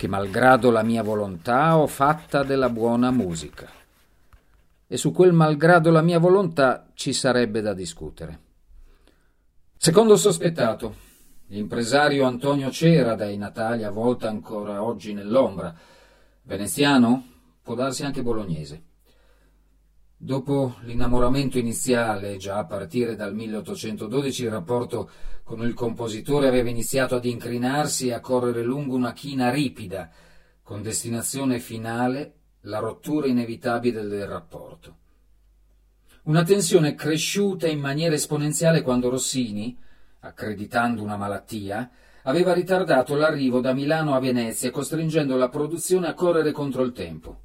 che 0.00 0.08
malgrado 0.08 0.70
la 0.70 0.82
mia 0.82 1.02
volontà 1.02 1.76
ho 1.76 1.86
fatta 1.86 2.42
della 2.42 2.70
buona 2.70 3.10
musica. 3.10 3.68
E 4.86 4.96
su 4.96 5.12
quel 5.12 5.34
malgrado 5.34 5.90
la 5.90 6.00
mia 6.00 6.18
volontà 6.18 6.86
ci 6.94 7.12
sarebbe 7.12 7.60
da 7.60 7.74
discutere. 7.74 8.40
Secondo 9.76 10.16
sospettato, 10.16 10.94
l'impresario 11.48 12.24
Antonio 12.24 12.70
Cera 12.70 13.14
dai 13.14 13.36
Natali 13.36 13.84
avvolta 13.84 14.30
ancora 14.30 14.82
oggi 14.82 15.12
nell'ombra. 15.12 15.76
Veneziano? 16.44 17.22
Può 17.62 17.74
darsi 17.74 18.02
anche 18.02 18.22
bolognese. 18.22 18.82
Dopo 20.22 20.76
l'innamoramento 20.82 21.56
iniziale, 21.56 22.36
già 22.36 22.58
a 22.58 22.66
partire 22.66 23.16
dal 23.16 23.34
1812, 23.34 24.42
il 24.44 24.50
rapporto 24.50 25.08
con 25.42 25.62
il 25.62 25.72
compositore 25.72 26.46
aveva 26.46 26.68
iniziato 26.68 27.14
ad 27.14 27.24
incrinarsi 27.24 28.08
e 28.08 28.12
a 28.12 28.20
correre 28.20 28.62
lungo 28.62 28.94
una 28.94 29.14
china 29.14 29.48
ripida, 29.48 30.10
con 30.62 30.82
destinazione 30.82 31.58
finale 31.58 32.34
la 32.64 32.80
rottura 32.80 33.28
inevitabile 33.28 34.02
del 34.02 34.26
rapporto. 34.26 34.96
Una 36.24 36.42
tensione 36.42 36.94
cresciuta 36.94 37.66
in 37.66 37.80
maniera 37.80 38.14
esponenziale 38.14 38.82
quando 38.82 39.08
Rossini, 39.08 39.74
accreditando 40.18 41.02
una 41.02 41.16
malattia, 41.16 41.90
aveva 42.24 42.52
ritardato 42.52 43.14
l'arrivo 43.14 43.60
da 43.60 43.72
Milano 43.72 44.14
a 44.14 44.20
Venezia, 44.20 44.70
costringendo 44.70 45.38
la 45.38 45.48
produzione 45.48 46.08
a 46.08 46.12
correre 46.12 46.52
contro 46.52 46.82
il 46.82 46.92
tempo. 46.92 47.44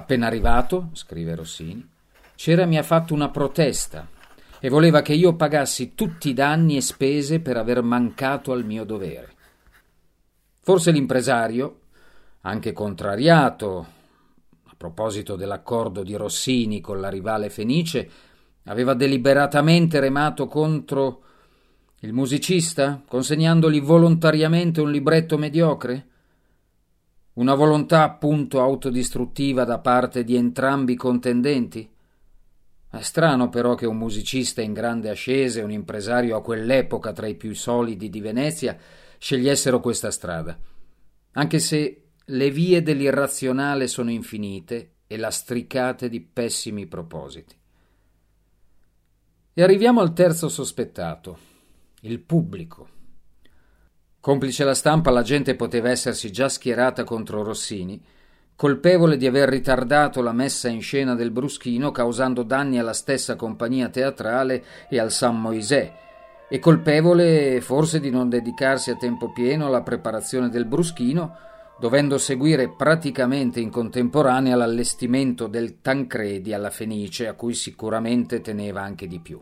Appena 0.00 0.28
arrivato, 0.28 0.88
scrive 0.94 1.34
Rossini, 1.34 1.86
Cera 2.34 2.64
mi 2.64 2.78
ha 2.78 2.82
fatto 2.82 3.12
una 3.12 3.28
protesta 3.28 4.08
e 4.58 4.70
voleva 4.70 5.02
che 5.02 5.12
io 5.12 5.36
pagassi 5.36 5.94
tutti 5.94 6.30
i 6.30 6.32
danni 6.32 6.78
e 6.78 6.80
spese 6.80 7.40
per 7.40 7.58
aver 7.58 7.82
mancato 7.82 8.52
al 8.52 8.64
mio 8.64 8.84
dovere. 8.84 9.34
Forse 10.60 10.90
l'impresario, 10.90 11.80
anche 12.40 12.72
contrariato 12.72 13.86
a 14.64 14.74
proposito 14.74 15.36
dell'accordo 15.36 16.02
di 16.02 16.14
Rossini 16.16 16.80
con 16.80 16.98
la 16.98 17.10
rivale 17.10 17.50
Fenice, 17.50 18.10
aveva 18.64 18.94
deliberatamente 18.94 20.00
remato 20.00 20.46
contro 20.46 21.22
il 21.98 22.14
musicista, 22.14 23.02
consegnandogli 23.06 23.82
volontariamente 23.82 24.80
un 24.80 24.90
libretto 24.90 25.36
mediocre? 25.36 26.06
Una 27.32 27.54
volontà 27.54 28.02
appunto 28.02 28.60
autodistruttiva 28.60 29.64
da 29.64 29.78
parte 29.78 30.24
di 30.24 30.34
entrambi 30.34 30.92
i 30.94 30.96
contendenti? 30.96 31.88
È 32.90 33.00
strano 33.02 33.48
però 33.48 33.76
che 33.76 33.86
un 33.86 33.96
musicista 33.96 34.62
in 34.62 34.72
grande 34.72 35.10
ascesa 35.10 35.60
e 35.60 35.62
un 35.62 35.70
impresario 35.70 36.36
a 36.36 36.42
quell'epoca 36.42 37.12
tra 37.12 37.28
i 37.28 37.36
più 37.36 37.54
solidi 37.54 38.10
di 38.10 38.20
Venezia 38.20 38.76
scegliessero 39.16 39.78
questa 39.78 40.10
strada, 40.10 40.58
anche 41.32 41.58
se 41.60 42.02
le 42.24 42.50
vie 42.50 42.82
dell'irrazionale 42.82 43.86
sono 43.86 44.10
infinite 44.10 44.94
e 45.06 45.16
lastricate 45.16 46.08
di 46.08 46.20
pessimi 46.20 46.86
propositi. 46.86 47.56
E 49.52 49.62
arriviamo 49.62 50.00
al 50.00 50.12
terzo 50.12 50.48
sospettato, 50.48 51.38
il 52.02 52.18
pubblico. 52.20 52.98
Complice 54.22 54.64
la 54.64 54.74
stampa, 54.74 55.10
la 55.10 55.22
gente 55.22 55.54
poteva 55.54 55.88
essersi 55.88 56.30
già 56.30 56.50
schierata 56.50 57.04
contro 57.04 57.42
Rossini, 57.42 57.98
colpevole 58.54 59.16
di 59.16 59.26
aver 59.26 59.48
ritardato 59.48 60.20
la 60.20 60.32
messa 60.32 60.68
in 60.68 60.82
scena 60.82 61.14
del 61.14 61.30
Bruschino 61.30 61.90
causando 61.90 62.42
danni 62.42 62.78
alla 62.78 62.92
stessa 62.92 63.34
compagnia 63.34 63.88
teatrale 63.88 64.62
e 64.90 64.98
al 64.98 65.10
San 65.10 65.40
Moisè, 65.40 65.92
e 66.50 66.58
colpevole 66.58 67.62
forse 67.62 67.98
di 67.98 68.10
non 68.10 68.28
dedicarsi 68.28 68.90
a 68.90 68.96
tempo 68.96 69.32
pieno 69.32 69.68
alla 69.68 69.80
preparazione 69.80 70.50
del 70.50 70.66
Bruschino, 70.66 71.36
dovendo 71.78 72.18
seguire 72.18 72.68
praticamente 72.68 73.58
in 73.58 73.70
contemporanea 73.70 74.54
l'allestimento 74.54 75.46
del 75.46 75.80
Tancredi 75.80 76.52
alla 76.52 76.68
Fenice, 76.68 77.26
a 77.26 77.32
cui 77.32 77.54
sicuramente 77.54 78.42
teneva 78.42 78.82
anche 78.82 79.06
di 79.06 79.18
più. 79.18 79.40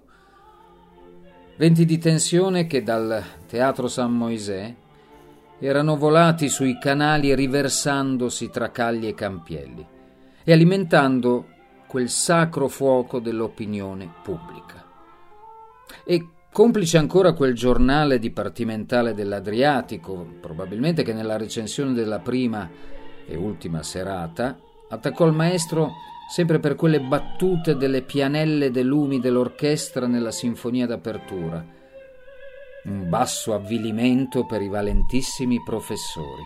Venti 1.59 1.85
di 1.85 1.99
tensione 1.99 2.69
che 2.69 2.85
dal 2.85 3.21
Teatro 3.49 3.88
San 3.88 4.12
Moisè 4.12 4.73
erano 5.59 5.97
volati 5.97 6.49
sui 6.49 6.79
canali 6.79 7.35
riversandosi 7.35 8.49
tra 8.49 8.71
cagli 8.71 9.09
e 9.09 9.15
campielli 9.15 9.85
e 10.45 10.53
alimentando 10.53 11.49
quel 11.88 12.11
sacro 12.11 12.69
fuoco 12.69 13.19
dell'opinione 13.19 14.09
pubblica. 14.23 14.85
E 16.05 16.29
complice 16.53 16.97
ancora 16.97 17.33
quel 17.33 17.55
giornale 17.55 18.21
dipartimentale 18.21 19.12
dell'Adriatico, 19.12 20.35
probabilmente 20.41 21.03
che 21.03 21.12
nella 21.12 21.37
recensione 21.37 21.93
della 21.93 22.21
prima 22.21 22.71
e 23.27 23.35
ultima 23.35 23.83
serata 23.83 24.57
attaccò 24.91 25.27
il 25.27 25.35
maestro 25.35 25.91
sempre 26.29 26.59
per 26.59 26.75
quelle 26.75 27.01
battute 27.01 27.75
delle 27.75 28.03
pianelle 28.03 28.71
de 28.71 28.83
lumi 28.83 29.19
dell'orchestra 29.19 30.07
nella 30.07 30.31
sinfonia 30.31 30.87
d'apertura. 30.87 31.65
Un 32.85 33.09
basso 33.09 33.55
avvilimento 33.55 34.45
per 34.45 34.61
i 34.61 34.69
valentissimi 34.69 35.63
professori. 35.65 36.43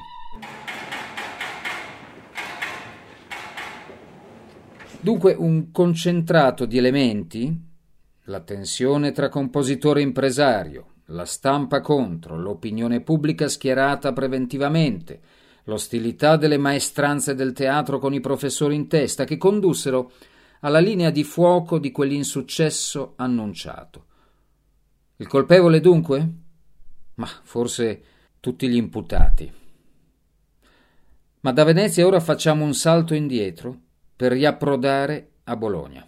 Dunque 5.01 5.35
un 5.37 5.73
concentrato 5.73 6.65
di 6.65 6.79
elementi, 6.79 7.61
la 8.27 8.39
tensione 8.39 9.11
tra 9.11 9.29
compositore 9.29 9.99
e 9.99 10.05
impresario, 10.05 10.87
la 11.07 11.25
stampa 11.25 11.81
contro, 11.81 12.37
l'opinione 12.39 13.01
pubblica 13.01 13.49
schierata 13.49 14.13
preventivamente, 14.13 15.21
l'ostilità 15.65 16.37
delle 16.37 16.59
maestranze 16.59 17.35
del 17.35 17.53
teatro 17.53 17.99
con 17.99 18.15
i 18.15 18.21
professori 18.21 18.75
in 18.75 18.89
testa, 18.89 19.25
che 19.25 19.37
condussero 19.37 20.13
alla 20.61 20.79
linea 20.79 21.11
di 21.11 21.25
fuoco 21.25 21.79
di 21.79 21.91
quell'insuccesso 21.91 23.15
annunciato. 23.17 24.07
Il 25.17 25.27
colpevole 25.27 25.81
dunque? 25.81 26.29
Ma 27.15 27.29
forse 27.43 28.03
tutti 28.41 28.69
gli 28.69 28.77
imputati. 28.77 29.53
Ma 31.41 31.53
da 31.53 31.65
Venezia 31.65 32.07
ora 32.07 32.21
facciamo 32.21 32.65
un 32.65 32.75
salto 32.75 33.15
indietro 33.15 33.77
per 34.15 34.33
riapprodare 34.33 35.31
a 35.45 35.57
Bologna. 35.57 36.07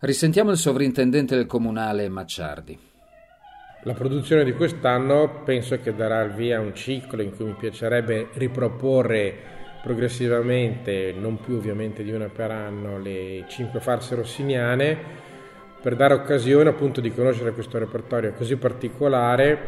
Risentiamo 0.00 0.50
il 0.50 0.56
sovrintendente 0.56 1.36
del 1.36 1.46
comunale 1.46 2.08
Macciardi. 2.08 2.78
La 3.88 3.94
produzione 3.94 4.44
di 4.44 4.52
quest'anno 4.52 5.40
penso 5.44 5.80
che 5.80 5.94
darà 5.94 6.20
il 6.20 6.32
via 6.32 6.58
a 6.58 6.60
un 6.60 6.74
ciclo 6.74 7.22
in 7.22 7.34
cui 7.34 7.46
mi 7.46 7.54
piacerebbe 7.58 8.28
riproporre 8.34 9.34
progressivamente, 9.82 11.14
non 11.18 11.40
più 11.40 11.54
ovviamente 11.54 12.02
di 12.02 12.10
una 12.10 12.28
per 12.28 12.50
anno, 12.50 12.98
le 12.98 13.46
cinque 13.48 13.80
farse 13.80 14.14
rossiniane 14.14 14.94
per 15.80 15.96
dare 15.96 16.12
occasione 16.12 16.68
appunto 16.68 17.00
di 17.00 17.10
conoscere 17.14 17.52
questo 17.52 17.78
repertorio 17.78 18.34
così 18.34 18.56
particolare 18.56 19.58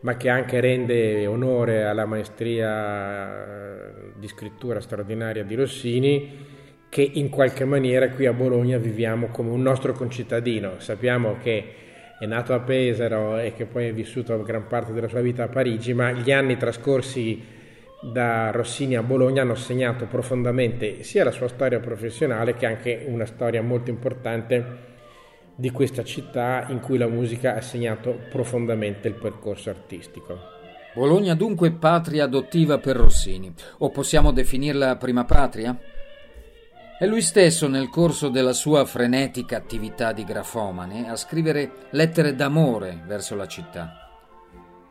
ma 0.00 0.16
che 0.16 0.28
anche 0.28 0.58
rende 0.58 1.24
onore 1.28 1.84
alla 1.84 2.04
maestria 2.04 3.92
di 4.12 4.26
scrittura 4.26 4.80
straordinaria 4.80 5.44
di 5.44 5.54
Rossini 5.54 6.46
che 6.88 7.08
in 7.14 7.28
qualche 7.28 7.64
maniera 7.64 8.08
qui 8.08 8.26
a 8.26 8.32
Bologna 8.32 8.78
viviamo 8.78 9.28
come 9.28 9.50
un 9.50 9.62
nostro 9.62 9.92
concittadino. 9.92 10.80
Sappiamo 10.80 11.36
che 11.40 11.74
è 12.22 12.26
nato 12.26 12.54
a 12.54 12.60
Pesaro 12.60 13.36
e 13.36 13.52
che 13.52 13.66
poi 13.66 13.88
è 13.88 13.92
vissuto 13.92 14.40
gran 14.44 14.68
parte 14.68 14.92
della 14.92 15.08
sua 15.08 15.20
vita 15.20 15.42
a 15.42 15.48
Parigi, 15.48 15.92
ma 15.92 16.12
gli 16.12 16.30
anni 16.30 16.56
trascorsi 16.56 17.42
da 18.00 18.52
Rossini 18.52 18.94
a 18.94 19.02
Bologna 19.02 19.42
hanno 19.42 19.56
segnato 19.56 20.06
profondamente 20.06 21.02
sia 21.02 21.24
la 21.24 21.32
sua 21.32 21.48
storia 21.48 21.80
professionale 21.80 22.54
che 22.54 22.64
anche 22.64 23.06
una 23.08 23.26
storia 23.26 23.60
molto 23.60 23.90
importante 23.90 24.64
di 25.56 25.72
questa 25.72 26.04
città 26.04 26.66
in 26.68 26.78
cui 26.78 26.96
la 26.96 27.08
musica 27.08 27.56
ha 27.56 27.60
segnato 27.60 28.16
profondamente 28.30 29.08
il 29.08 29.14
percorso 29.14 29.70
artistico. 29.70 30.38
Bologna 30.94 31.34
dunque 31.34 31.72
patria 31.72 32.22
adottiva 32.22 32.78
per 32.78 32.94
Rossini, 32.98 33.52
o 33.78 33.90
possiamo 33.90 34.30
definirla 34.30 34.94
prima 34.94 35.24
patria? 35.24 35.76
È 37.02 37.06
lui 37.08 37.20
stesso, 37.20 37.66
nel 37.66 37.88
corso 37.88 38.28
della 38.28 38.52
sua 38.52 38.84
frenetica 38.84 39.56
attività 39.56 40.12
di 40.12 40.22
grafomane, 40.22 41.10
a 41.10 41.16
scrivere 41.16 41.88
lettere 41.90 42.36
d'amore 42.36 43.02
verso 43.08 43.34
la 43.34 43.48
città. 43.48 44.08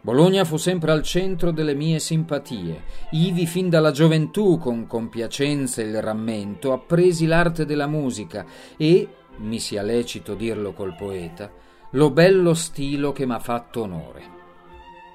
Bologna 0.01 0.43
fu 0.43 0.57
sempre 0.57 0.91
al 0.91 1.03
centro 1.03 1.51
delle 1.51 1.73
mie 1.73 1.99
simpatie. 1.99 2.83
Ivi 3.11 3.45
fin 3.45 3.69
dalla 3.69 3.91
gioventù, 3.91 4.57
con 4.57 4.87
compiacenza 4.87 5.81
e 5.81 5.85
il 5.85 6.01
rammento, 6.01 6.73
appresi 6.73 7.27
l'arte 7.27 7.63
della 7.63 7.87
musica 7.87 8.45
e, 8.75 9.07
mi 9.37 9.59
sia 9.59 9.81
lecito 9.81 10.35
dirlo 10.35 10.73
col 10.73 10.93
poeta, 10.97 11.49
lo 11.91 12.11
bello 12.11 12.53
stilo 12.53 13.13
che 13.13 13.25
m'ha 13.25 13.39
fatto 13.39 13.83
onore. 13.83 14.23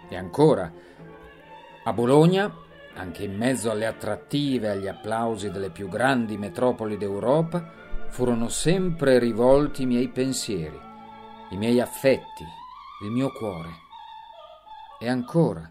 E 0.09 0.17
ancora, 0.17 0.73
a 1.85 1.93
Bologna 1.93 2.65
anche 2.97 3.25
in 3.25 3.37
mezzo 3.37 3.71
alle 3.71 3.87
attrattive 3.87 4.67
e 4.67 4.71
agli 4.71 4.89
applausi 4.89 5.51
delle 5.51 5.71
più 5.71 5.89
grandi 5.89 6.37
metropoli 6.37 6.97
d'Europa, 6.97 7.71
furono 8.09 8.49
sempre 8.49 9.19
rivolti 9.19 9.83
i 9.83 9.87
miei 9.87 10.09
pensieri, 10.09 10.79
i 11.51 11.57
miei 11.57 11.81
affetti, 11.81 12.45
il 13.05 13.11
mio 13.11 13.31
cuore. 13.33 13.71
E 14.99 15.09
ancora, 15.09 15.71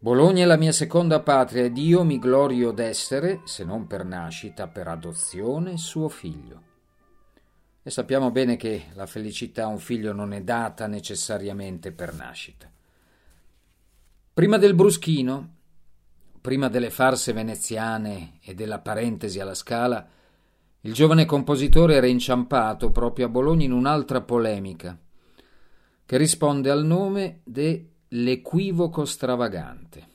Bologna 0.00 0.42
è 0.42 0.46
la 0.46 0.56
mia 0.56 0.72
seconda 0.72 1.20
patria 1.20 1.64
ed 1.64 1.76
io 1.76 2.04
mi 2.04 2.18
glorio 2.18 2.70
d'essere, 2.72 3.40
se 3.44 3.64
non 3.64 3.86
per 3.86 4.04
nascita, 4.04 4.68
per 4.68 4.88
adozione, 4.88 5.76
suo 5.76 6.08
figlio. 6.08 6.62
E 7.82 7.90
sappiamo 7.90 8.30
bene 8.30 8.56
che 8.56 8.86
la 8.94 9.06
felicità 9.06 9.64
a 9.64 9.68
un 9.68 9.78
figlio 9.78 10.12
non 10.12 10.32
è 10.32 10.42
data 10.42 10.86
necessariamente 10.86 11.90
per 11.90 12.14
nascita. 12.14 12.70
Prima 14.34 14.56
del 14.56 14.74
bruschino, 14.74 15.56
prima 16.40 16.68
delle 16.68 16.90
farse 16.90 17.32
veneziane 17.32 18.38
e 18.42 18.54
della 18.54 18.78
parentesi 18.78 19.40
alla 19.40 19.54
scala, 19.54 20.06
il 20.82 20.92
giovane 20.92 21.24
compositore 21.24 21.96
era 21.96 22.06
inciampato 22.06 22.90
proprio 22.90 23.26
a 23.26 23.28
Bologna 23.28 23.64
in 23.64 23.72
un'altra 23.72 24.20
polemica, 24.20 24.98
che 26.06 26.16
risponde 26.16 26.70
al 26.70 26.84
nome 26.84 27.40
de 27.44 27.88
L'equivoco 28.12 29.04
stravagante. 29.04 30.06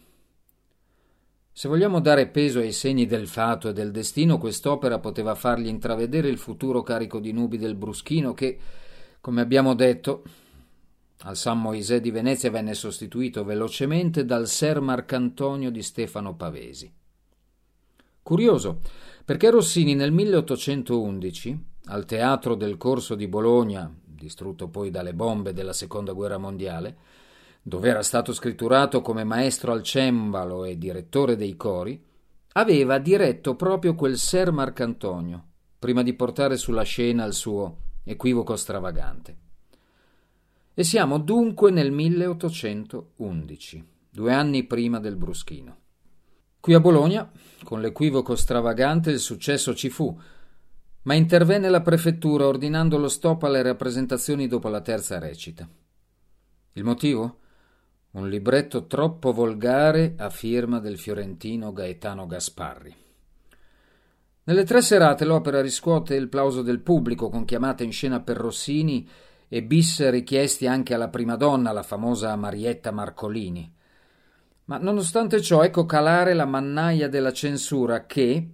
Se 1.51 1.68
vogliamo 1.68 2.00
dare 2.00 2.27
peso 2.27 2.58
ai 2.58 2.71
segni 2.71 3.06
del 3.06 3.28
fato 3.28 3.69
e 3.69 3.74
del 3.74 3.91
destino, 3.91 4.39
quest'opera 4.39 4.97
poteva 4.97 5.36
fargli 5.36 5.67
intravedere 5.67 6.28
il 6.28 6.39
futuro 6.39 6.82
carico 6.82 7.19
di 7.19 7.32
nubi 7.32 7.60
del 7.60 7.76
Bruschino 7.76 8.34
che, 8.34 8.58
come 9.21 9.41
abbiamo 9.41 9.76
detto, 9.76 10.24
al 11.25 11.38
San 11.38 11.59
Moisè 11.59 12.01
di 12.01 12.12
Venezia 12.12 12.51
venne 12.51 12.73
sostituito 12.73 13.43
velocemente 13.43 14.25
dal 14.25 14.47
Ser 14.47 14.81
Marcantonio 14.81 15.71
di 15.71 15.81
Stefano 15.81 16.36
Pavesi. 16.36 16.91
Curioso, 18.21 18.81
perché 19.23 19.49
Rossini 19.49 19.95
nel 19.95 20.12
1811, 20.12 21.65
al 21.86 22.05
Teatro 22.05 22.55
del 22.55 22.77
Corso 22.77 23.15
di 23.15 23.27
Bologna, 23.27 23.93
distrutto 24.05 24.67
poi 24.67 24.89
dalle 24.89 25.13
bombe 25.13 25.53
della 25.53 25.73
Seconda 25.73 26.12
Guerra 26.13 26.38
Mondiale, 26.38 26.97
dove 27.62 27.89
era 27.89 28.03
stato 28.03 28.33
scritturato 28.33 29.01
come 29.01 29.23
maestro 29.23 29.71
al 29.71 29.83
cembalo 29.83 30.65
e 30.65 30.77
direttore 30.77 31.38
dei 31.38 31.55
cori, 31.55 32.01
aveva 32.53 32.97
diretto 32.97 33.55
proprio 33.55 33.95
quel 33.95 34.17
Ser 34.17 34.51
Marcantonio, 34.51 35.45
prima 35.79 36.03
di 36.03 36.13
portare 36.13 36.57
sulla 36.57 36.83
scena 36.83 37.23
il 37.23 37.33
suo 37.33 37.77
equivoco 38.03 38.57
stravagante. 38.57 39.38
E 40.75 40.83
siamo 40.83 41.19
dunque 41.19 41.69
nel 41.69 41.91
1811, 41.91 43.88
due 44.09 44.33
anni 44.33 44.63
prima 44.65 44.99
del 44.99 45.15
Bruschino. 45.15 45.77
Qui 46.59 46.73
a 46.73 46.79
Bologna, 46.79 47.31
con 47.63 47.79
l'equivoco 47.79 48.36
stravagante, 48.36 49.12
il 49.12 49.19
successo 49.19 49.75
ci 49.75 49.91
fu, 49.91 50.19
ma 51.03 51.13
intervenne 51.13 51.69
la 51.69 51.81
prefettura 51.81 52.47
ordinando 52.47 52.97
lo 52.97 53.07
stop 53.07 53.43
alle 53.43 53.62
rappresentazioni 53.62 54.47
dopo 54.47 54.67
la 54.67 54.81
terza 54.81 55.19
recita. 55.19 55.69
Il 56.71 56.83
motivo? 56.83 57.38
Un 58.13 58.27
libretto 58.27 58.88
troppo 58.88 59.31
volgare 59.31 60.15
a 60.17 60.31
firma 60.31 60.79
del 60.79 60.97
fiorentino 60.97 61.71
Gaetano 61.71 62.25
Gasparri. 62.25 62.95
Nelle 64.45 64.63
tre 64.63 64.81
serate 64.81 65.23
l'opera 65.23 65.62
riscuote 65.62 66.15
il 66.15 66.29
plauso 66.29 66.63
del 66.63 66.79
pubblico 66.79 67.29
con 67.29 67.45
chiamate 67.45 67.83
in 67.83 67.91
scena 67.91 68.21
per 68.21 68.38
Rossini 68.38 69.07
e 69.47 69.63
bis 69.63 70.10
richiesti 70.10 70.67
anche 70.67 70.93
alla 70.93 71.10
prima 71.10 71.36
donna, 71.36 71.71
la 71.71 71.84
famosa 71.84 72.36
Marietta 72.36 72.91
Marcolini. 72.91 73.71
Ma 74.65 74.77
nonostante 74.77 75.41
ciò, 75.41 75.62
ecco 75.63 75.86
calare 75.86 76.34
la 76.34 76.45
mannaia 76.45 77.10
della 77.10 77.34
censura 77.34 78.06
che 78.06 78.47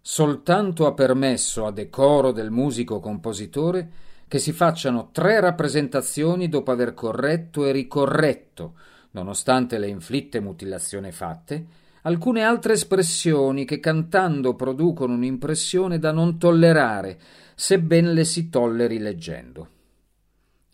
soltanto 0.00 0.86
ha 0.86 0.92
permesso 0.92 1.66
a 1.66 1.72
decoro 1.72 2.30
del 2.30 2.50
musico 2.50 3.00
compositore 3.00 3.90
che 4.28 4.38
si 4.38 4.52
facciano 4.52 5.10
tre 5.12 5.40
rappresentazioni 5.40 6.48
dopo 6.48 6.70
aver 6.70 6.94
corretto 6.94 7.66
e 7.66 7.72
ricorretto, 7.72 8.74
nonostante 9.12 9.78
le 9.78 9.88
inflitte 9.88 10.40
mutilazioni 10.40 11.10
fatte, 11.10 11.66
alcune 12.02 12.42
altre 12.42 12.74
espressioni 12.74 13.64
che 13.64 13.80
cantando 13.80 14.54
producono 14.54 15.14
un'impressione 15.14 15.98
da 15.98 16.12
non 16.12 16.38
tollerare, 16.38 17.18
sebben 17.54 18.12
le 18.12 18.24
si 18.24 18.50
tolleri 18.50 18.98
leggendo. 18.98 19.68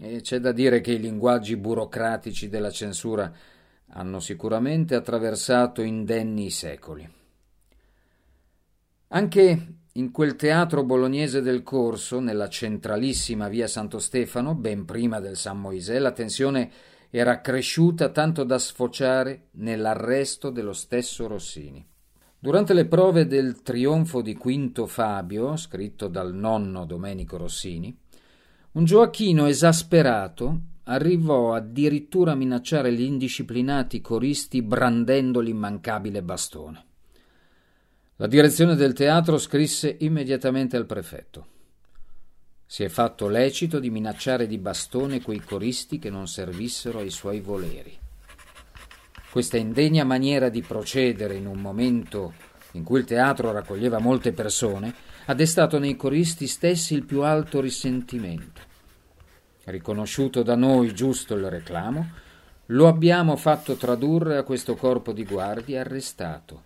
E 0.02 0.22
c'è 0.22 0.38
da 0.38 0.52
dire 0.52 0.80
che 0.80 0.92
i 0.92 0.98
linguaggi 0.98 1.58
burocratici 1.58 2.48
della 2.48 2.70
censura 2.70 3.30
hanno 3.88 4.18
sicuramente 4.18 4.94
attraversato 4.94 5.82
indenni 5.82 6.46
i 6.46 6.50
secoli. 6.50 7.06
Anche 9.08 9.66
in 9.92 10.10
quel 10.10 10.36
teatro 10.36 10.84
bolognese 10.84 11.42
del 11.42 11.62
Corso, 11.62 12.18
nella 12.18 12.48
centralissima 12.48 13.48
via 13.48 13.66
Santo 13.66 13.98
Stefano, 13.98 14.54
ben 14.54 14.86
prima 14.86 15.20
del 15.20 15.36
San 15.36 15.60
Moisè, 15.60 15.98
la 15.98 16.12
tensione 16.12 16.70
era 17.10 17.42
cresciuta 17.42 18.08
tanto 18.08 18.44
da 18.44 18.58
sfociare 18.58 19.48
nell'arresto 19.52 20.48
dello 20.48 20.72
stesso 20.72 21.26
Rossini. 21.26 21.86
Durante 22.38 22.72
le 22.72 22.86
prove 22.86 23.26
del 23.26 23.60
trionfo 23.60 24.22
di 24.22 24.34
Quinto 24.34 24.86
Fabio, 24.86 25.56
scritto 25.56 26.08
dal 26.08 26.32
nonno 26.32 26.86
Domenico 26.86 27.36
Rossini, 27.36 27.94
un 28.72 28.84
Gioacchino 28.84 29.46
esasperato 29.46 30.60
arrivò 30.84 31.54
addirittura 31.54 32.32
a 32.32 32.36
minacciare 32.36 32.92
gli 32.92 33.02
indisciplinati 33.02 34.00
coristi 34.00 34.62
brandendo 34.62 35.40
l'immancabile 35.40 36.22
bastone. 36.22 36.84
La 38.16 38.28
direzione 38.28 38.76
del 38.76 38.92
teatro 38.92 39.38
scrisse 39.38 39.96
immediatamente 40.00 40.76
al 40.76 40.86
prefetto. 40.86 41.46
Si 42.64 42.84
è 42.84 42.88
fatto 42.88 43.26
lecito 43.26 43.80
di 43.80 43.90
minacciare 43.90 44.46
di 44.46 44.58
bastone 44.58 45.20
quei 45.20 45.40
coristi 45.40 45.98
che 45.98 46.10
non 46.10 46.28
servissero 46.28 47.00
ai 47.00 47.10
suoi 47.10 47.40
voleri. 47.40 47.98
Questa 49.32 49.56
indegna 49.56 50.04
maniera 50.04 50.48
di 50.48 50.62
procedere 50.62 51.34
in 51.34 51.46
un 51.46 51.58
momento 51.58 52.34
in 52.72 52.84
cui 52.84 53.00
il 53.00 53.04
teatro 53.04 53.50
raccoglieva 53.50 53.98
molte 53.98 54.32
persone 54.32 54.94
ha 55.26 55.34
destato 55.34 55.78
nei 55.78 55.96
coristi 55.96 56.46
stessi 56.46 56.94
il 56.94 57.04
più 57.04 57.22
alto 57.22 57.60
risentimento. 57.60 58.60
Riconosciuto 59.64 60.42
da 60.42 60.56
noi 60.56 60.94
giusto 60.94 61.34
il 61.34 61.48
reclamo, 61.48 62.08
lo 62.66 62.88
abbiamo 62.88 63.36
fatto 63.36 63.74
tradurre 63.74 64.36
a 64.36 64.42
questo 64.42 64.74
corpo 64.74 65.12
di 65.12 65.24
guardie 65.24 65.78
arrestato, 65.78 66.64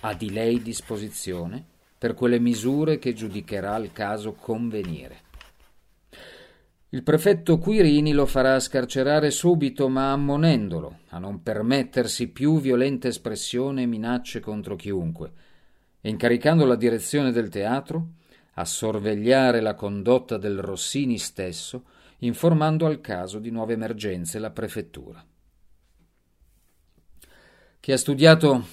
a 0.00 0.14
di 0.14 0.30
lei 0.30 0.62
disposizione 0.62 1.64
per 1.98 2.14
quelle 2.14 2.38
misure 2.38 2.98
che 2.98 3.12
giudicherà 3.12 3.76
il 3.76 3.92
caso 3.92 4.32
convenire. 4.32 5.28
Il 6.92 7.02
prefetto 7.02 7.58
Quirini 7.58 8.12
lo 8.12 8.26
farà 8.26 8.58
scarcerare 8.58 9.30
subito, 9.30 9.88
ma 9.88 10.10
ammonendolo 10.10 11.00
a 11.10 11.18
non 11.18 11.42
permettersi 11.42 12.28
più 12.28 12.58
violente 12.58 13.08
espressione 13.08 13.82
e 13.82 13.86
minacce 13.86 14.40
contro 14.40 14.74
chiunque, 14.74 15.30
incaricando 16.02 16.64
la 16.64 16.76
direzione 16.76 17.32
del 17.32 17.48
teatro 17.48 18.08
a 18.54 18.64
sorvegliare 18.64 19.60
la 19.60 19.74
condotta 19.74 20.36
del 20.36 20.58
Rossini 20.58 21.18
stesso, 21.18 21.84
informando 22.18 22.86
al 22.86 23.00
caso 23.00 23.38
di 23.38 23.50
nuove 23.50 23.74
emergenze 23.74 24.38
la 24.38 24.50
prefettura. 24.50 25.24
Chi 27.80 27.92
ha 27.92 27.96
studiato 27.96 28.64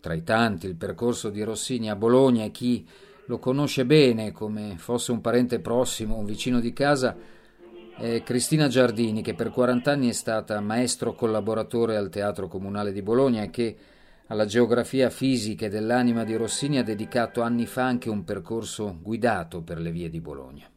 tra 0.00 0.14
i 0.14 0.22
tanti 0.22 0.66
il 0.66 0.76
percorso 0.76 1.30
di 1.30 1.42
Rossini 1.42 1.90
a 1.90 1.96
Bologna 1.96 2.44
e 2.44 2.50
chi 2.50 2.86
lo 3.26 3.38
conosce 3.38 3.84
bene 3.84 4.32
come 4.32 4.76
fosse 4.78 5.12
un 5.12 5.20
parente 5.20 5.60
prossimo, 5.60 6.16
un 6.16 6.24
vicino 6.24 6.60
di 6.60 6.72
casa, 6.72 7.16
è 7.98 8.22
Cristina 8.22 8.68
Giardini, 8.68 9.22
che 9.22 9.34
per 9.34 9.50
40 9.50 9.90
anni 9.90 10.08
è 10.08 10.12
stata 10.12 10.60
maestro 10.60 11.14
collaboratore 11.14 11.96
al 11.96 12.08
Teatro 12.08 12.46
Comunale 12.46 12.92
di 12.92 13.02
Bologna 13.02 13.42
e 13.42 13.50
che 13.50 13.76
alla 14.28 14.44
geografia 14.44 15.08
fisica 15.08 15.68
dell'anima 15.68 16.24
di 16.24 16.34
Rossini 16.34 16.78
ha 16.78 16.82
dedicato 16.82 17.42
anni 17.42 17.66
fa 17.66 17.84
anche 17.84 18.10
un 18.10 18.24
percorso 18.24 18.98
guidato 19.00 19.62
per 19.62 19.78
le 19.78 19.90
vie 19.92 20.10
di 20.10 20.20
Bologna. 20.20 20.68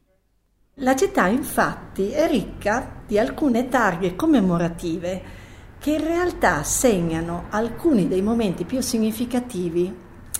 La 0.82 0.96
città 0.96 1.28
infatti 1.28 2.12
è 2.12 2.28
ricca 2.28 3.02
di 3.06 3.18
alcune 3.18 3.68
targhe 3.68 4.16
commemorative 4.16 5.48
che 5.80 5.92
in 5.92 6.04
realtà 6.04 6.64
segnano 6.64 7.46
alcuni 7.50 8.08
dei 8.08 8.22
momenti 8.22 8.66
più 8.66 8.82
significativi 8.82 9.94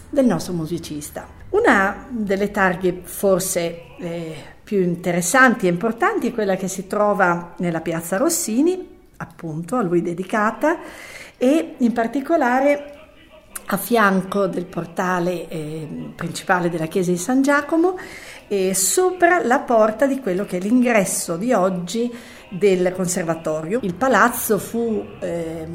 del 0.10 0.26
nostro 0.26 0.54
musicista. 0.54 1.28
Una 1.50 2.08
delle 2.10 2.52
targhe 2.52 3.02
forse 3.04 3.98
eh, 3.98 4.36
più 4.64 4.82
interessanti 4.82 5.66
e 5.66 5.70
importanti 5.70 6.28
è 6.28 6.34
quella 6.34 6.56
che 6.56 6.68
si 6.68 6.86
trova 6.86 7.56
nella 7.58 7.82
piazza 7.82 8.18
Rossini, 8.18 8.98
appunto 9.18 9.76
a 9.78 9.82
lui 9.82 10.02
dedicata, 10.02 10.78
e 11.38 11.76
in 11.78 11.92
particolare 11.92 12.99
a 13.72 13.78
fianco 13.78 14.48
del 14.48 14.66
portale 14.66 15.48
eh, 15.48 15.88
principale 16.16 16.70
della 16.70 16.88
chiesa 16.88 17.12
di 17.12 17.18
San 17.18 17.44
Giacomo 17.44 17.98
e 18.48 18.74
sopra 18.74 19.46
la 19.46 19.60
porta 19.60 20.08
di 20.08 20.20
quello 20.20 20.44
che 20.44 20.58
è 20.58 20.60
l'ingresso 20.60 21.38
di 21.38 21.54
oggi 21.54 22.12
del 22.50 22.92
conservatorio. 22.96 23.80
Il 23.84 23.94
palazzo 23.94 24.58
fu 24.58 25.06
eh, 25.20 25.68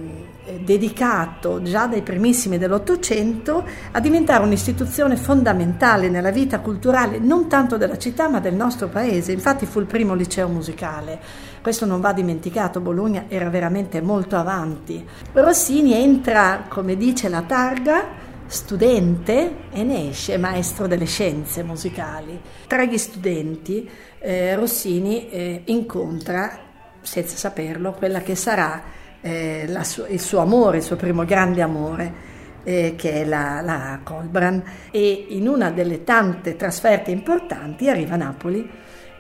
dedicato 0.59 1.63
già 1.63 1.87
dai 1.87 2.03
primissimi 2.03 2.59
dell'Ottocento 2.59 3.65
a 3.93 4.01
diventare 4.01 4.43
un'istituzione 4.43 5.15
fondamentale 5.17 6.09
nella 6.09 6.33
vita 6.33 6.59
culturale 6.59 7.19
non 7.21 7.49
tanto 7.49 7.77
della 7.77 7.97
città 7.97 8.29
ma 8.29 8.41
del 8.41 8.55
nostro 8.55 8.89
paese. 8.89 9.31
Infatti 9.31 9.67
fu 9.67 9.79
il 9.79 9.87
primo 9.87 10.15
liceo 10.15 10.49
musicale. 10.49 11.53
Questo 11.65 11.87
non 11.87 12.03
va 12.03 12.13
dimenticato, 12.13 12.81
Bologna 12.81 13.25
era 13.27 13.49
veramente 13.49 14.03
molto 14.03 14.37
avanti. 14.37 15.03
Rossini 15.33 15.95
entra, 15.95 16.67
come 16.69 16.95
dice 16.95 17.31
la 17.31 17.41
targa, 17.41 18.05
studente 18.45 19.71
e 19.73 19.83
ne 19.83 20.11
esce 20.11 20.37
maestro 20.37 20.87
delle 20.87 21.07
scienze 21.07 21.63
musicali. 21.63 22.39
Tra 22.67 22.85
gli 22.85 22.99
studenti 22.99 23.89
eh, 24.19 24.55
Rossini 24.57 25.31
eh, 25.31 25.63
incontra, 25.65 26.59
senza 27.01 27.35
saperlo, 27.35 27.93
quella 27.93 28.21
che 28.21 28.35
sarà 28.35 28.83
eh, 29.23 29.67
su- 29.85 30.05
il 30.07 30.21
suo 30.21 30.41
amore, 30.41 30.77
il 30.77 30.83
suo 30.83 30.97
primo 30.97 31.25
grande 31.25 31.63
amore. 31.63 32.33
Eh, 32.67 32.95
che 32.97 33.23
è 33.23 33.25
la, 33.27 33.61
la 33.63 34.01
Colbran 34.03 34.63
e 34.91 35.27
in 35.31 35.49
una 35.49 35.71
delle 35.71 36.03
tante 36.03 36.57
trasferte 36.57 37.11
importanti 37.11 37.91
arriva 37.91 38.15
a 38.15 38.17
Napoli 38.17 38.67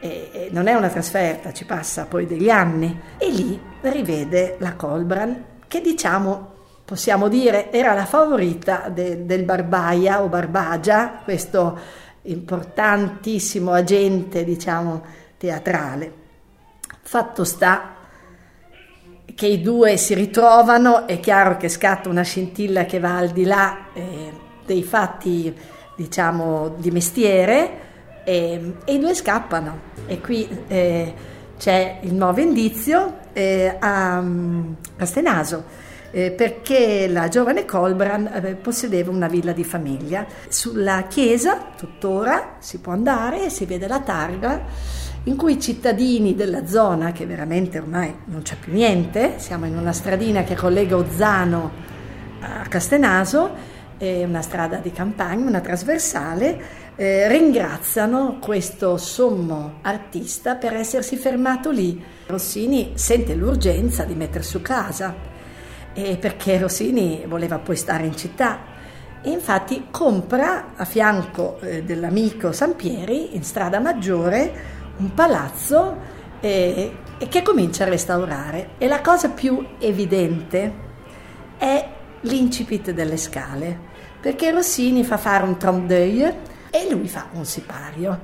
e 0.04 0.48
non 0.50 0.66
è 0.66 0.74
una 0.74 0.88
trasferta, 0.88 1.52
ci 1.52 1.64
passa 1.64 2.04
poi 2.04 2.26
degli 2.26 2.50
anni 2.50 3.00
e 3.16 3.30
lì 3.30 3.58
rivede 3.80 4.56
la 4.58 4.74
Colbran 4.74 5.44
che 5.66 5.80
diciamo 5.80 6.52
possiamo 6.84 7.28
dire 7.28 7.72
era 7.72 7.94
la 7.94 8.04
favorita 8.04 8.90
de, 8.90 9.24
del 9.24 9.44
Barbaia 9.44 10.22
o 10.22 10.28
Barbagia, 10.28 11.20
questo 11.24 11.78
importantissimo 12.22 13.72
agente, 13.72 14.44
diciamo, 14.44 15.02
teatrale. 15.38 16.12
Fatto 17.00 17.44
sta 17.44 17.96
che 19.34 19.46
i 19.46 19.62
due 19.62 19.96
si 19.96 20.12
ritrovano, 20.12 21.06
è 21.06 21.18
chiaro 21.18 21.56
che 21.56 21.70
scatta 21.70 22.10
una 22.10 22.22
scintilla 22.22 22.84
che 22.84 23.00
va 23.00 23.16
al 23.16 23.30
di 23.30 23.44
là 23.44 23.86
eh, 23.94 24.32
dei 24.66 24.82
fatti, 24.82 25.56
diciamo, 25.96 26.74
di 26.76 26.90
mestiere 26.90 27.92
e, 28.24 28.74
e, 28.84 28.94
i 28.94 28.98
due 28.98 29.14
scappano. 29.14 29.92
E 30.06 30.20
qui 30.20 30.48
eh, 30.66 31.14
c'è 31.58 31.98
il 32.02 32.14
nuovo 32.14 32.40
indizio 32.40 33.18
eh, 33.32 33.76
a, 33.78 34.18
a 34.18 35.04
Stenaso 35.04 35.82
eh, 36.14 36.30
perché 36.30 37.08
la 37.08 37.26
giovane 37.26 37.64
Colbran 37.64 38.30
eh, 38.32 38.54
possedeva 38.54 39.10
una 39.10 39.26
villa 39.26 39.52
di 39.52 39.64
famiglia. 39.64 40.24
Sulla 40.48 41.02
chiesa, 41.08 41.72
tuttora, 41.76 42.56
si 42.60 42.78
può 42.78 42.92
andare 42.92 43.46
e 43.46 43.50
si 43.50 43.64
vede 43.64 43.88
la 43.88 44.00
targa 44.00 44.62
in 45.24 45.36
cui 45.36 45.54
i 45.54 45.60
cittadini 45.60 46.36
della 46.36 46.66
zona, 46.66 47.10
che 47.10 47.26
veramente 47.26 47.78
ormai 47.78 48.14
non 48.26 48.42
c'è 48.42 48.56
più 48.56 48.72
niente, 48.72 49.34
siamo 49.38 49.66
in 49.66 49.76
una 49.76 49.92
stradina 49.92 50.44
che 50.44 50.54
collega 50.54 50.96
Ozzano 50.96 51.70
a 52.40 52.68
Castenaso, 52.68 53.72
è 53.96 54.22
una 54.22 54.42
strada 54.42 54.76
di 54.76 54.92
campagna, 54.92 55.48
una 55.48 55.60
trasversale, 55.60 56.83
eh, 56.96 57.28
ringraziano 57.28 58.38
questo 58.40 58.96
sommo 58.96 59.78
artista 59.82 60.54
per 60.54 60.74
essersi 60.74 61.16
fermato 61.16 61.70
lì. 61.70 62.02
Rossini 62.26 62.92
sente 62.94 63.34
l'urgenza 63.34 64.04
di 64.04 64.14
mettere 64.14 64.44
su 64.44 64.62
casa 64.62 65.14
eh, 65.92 66.16
perché 66.16 66.58
Rossini 66.58 67.24
voleva 67.26 67.58
poi 67.58 67.76
stare 67.76 68.04
in 68.06 68.16
città 68.16 68.72
e 69.22 69.30
infatti 69.30 69.86
compra 69.90 70.74
a 70.76 70.84
fianco 70.84 71.58
eh, 71.60 71.82
dell'amico 71.82 72.52
Sampieri 72.52 73.34
in 73.34 73.42
strada 73.42 73.80
maggiore 73.80 74.72
un 74.98 75.14
palazzo 75.14 75.96
eh, 76.40 76.96
che 77.28 77.42
comincia 77.42 77.84
a 77.84 77.88
restaurare 77.88 78.70
e 78.78 78.86
la 78.86 79.00
cosa 79.00 79.30
più 79.30 79.64
evidente 79.78 80.82
è 81.56 81.88
l'incipit 82.20 82.90
delle 82.90 83.16
scale 83.16 83.92
perché 84.20 84.50
Rossini 84.50 85.04
fa 85.04 85.16
fare 85.16 85.44
un 85.44 85.56
trompe 85.56 85.86
d'oeil 85.86 86.34
e 86.74 86.90
lui 86.90 87.06
fa 87.06 87.28
un 87.34 87.44
sipario 87.44 88.20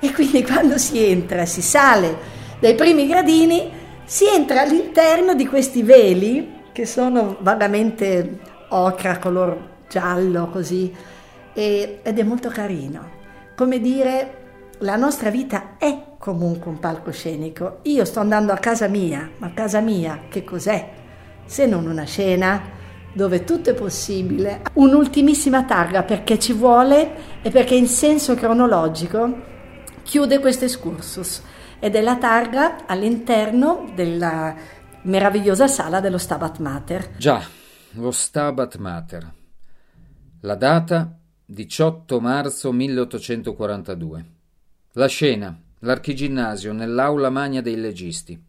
e 0.00 0.12
quindi 0.12 0.42
quando 0.42 0.78
si 0.78 1.04
entra 1.04 1.44
si 1.44 1.60
sale 1.60 2.16
dai 2.58 2.74
primi 2.74 3.06
gradini 3.06 3.70
si 4.04 4.24
entra 4.26 4.62
all'interno 4.62 5.34
di 5.34 5.46
questi 5.46 5.82
veli 5.82 6.62
che 6.72 6.86
sono 6.86 7.36
vagamente 7.40 8.40
ocra, 8.70 9.18
color 9.18 9.68
giallo 9.88 10.48
così, 10.48 10.92
e, 11.52 12.00
ed 12.02 12.18
è 12.18 12.22
molto 12.22 12.48
carino. 12.48 13.18
Come 13.54 13.80
dire, 13.80 14.38
la 14.78 14.96
nostra 14.96 15.30
vita 15.30 15.76
è 15.78 16.14
comunque 16.18 16.70
un 16.70 16.78
palcoscenico. 16.78 17.78
Io 17.82 18.04
sto 18.04 18.20
andando 18.20 18.52
a 18.52 18.56
casa 18.56 18.88
mia, 18.88 19.30
ma 19.38 19.52
casa 19.52 19.80
mia 19.80 20.22
che 20.28 20.42
cos'è? 20.42 20.88
Se 21.44 21.66
non 21.66 21.86
una 21.86 22.04
scena 22.04 22.78
dove 23.12 23.44
tutto 23.44 23.70
è 23.70 23.74
possibile. 23.74 24.62
Un'ultimissima 24.74 25.64
targa 25.64 26.02
perché 26.02 26.38
ci 26.38 26.52
vuole 26.52 27.40
e 27.42 27.50
perché 27.50 27.74
in 27.74 27.86
senso 27.86 28.34
cronologico 28.34 29.48
chiude 30.02 30.38
questo 30.38 30.64
excursus 30.64 31.42
ed 31.78 31.94
è 31.94 32.00
la 32.00 32.16
targa 32.16 32.86
all'interno 32.86 33.90
della 33.94 34.54
meravigliosa 35.02 35.66
sala 35.66 36.00
dello 36.00 36.18
Stabat 36.18 36.58
Mater. 36.58 37.10
Già, 37.16 37.42
lo 37.92 38.10
Stabat 38.10 38.76
Mater. 38.76 39.32
La 40.42 40.54
data 40.54 41.16
18 41.44 42.20
marzo 42.20 42.72
1842. 42.72 44.24
La 44.92 45.06
scena, 45.06 45.58
l'archiginnasio 45.80 46.72
nell'aula 46.72 47.30
magna 47.30 47.60
dei 47.60 47.76
legisti. 47.76 48.40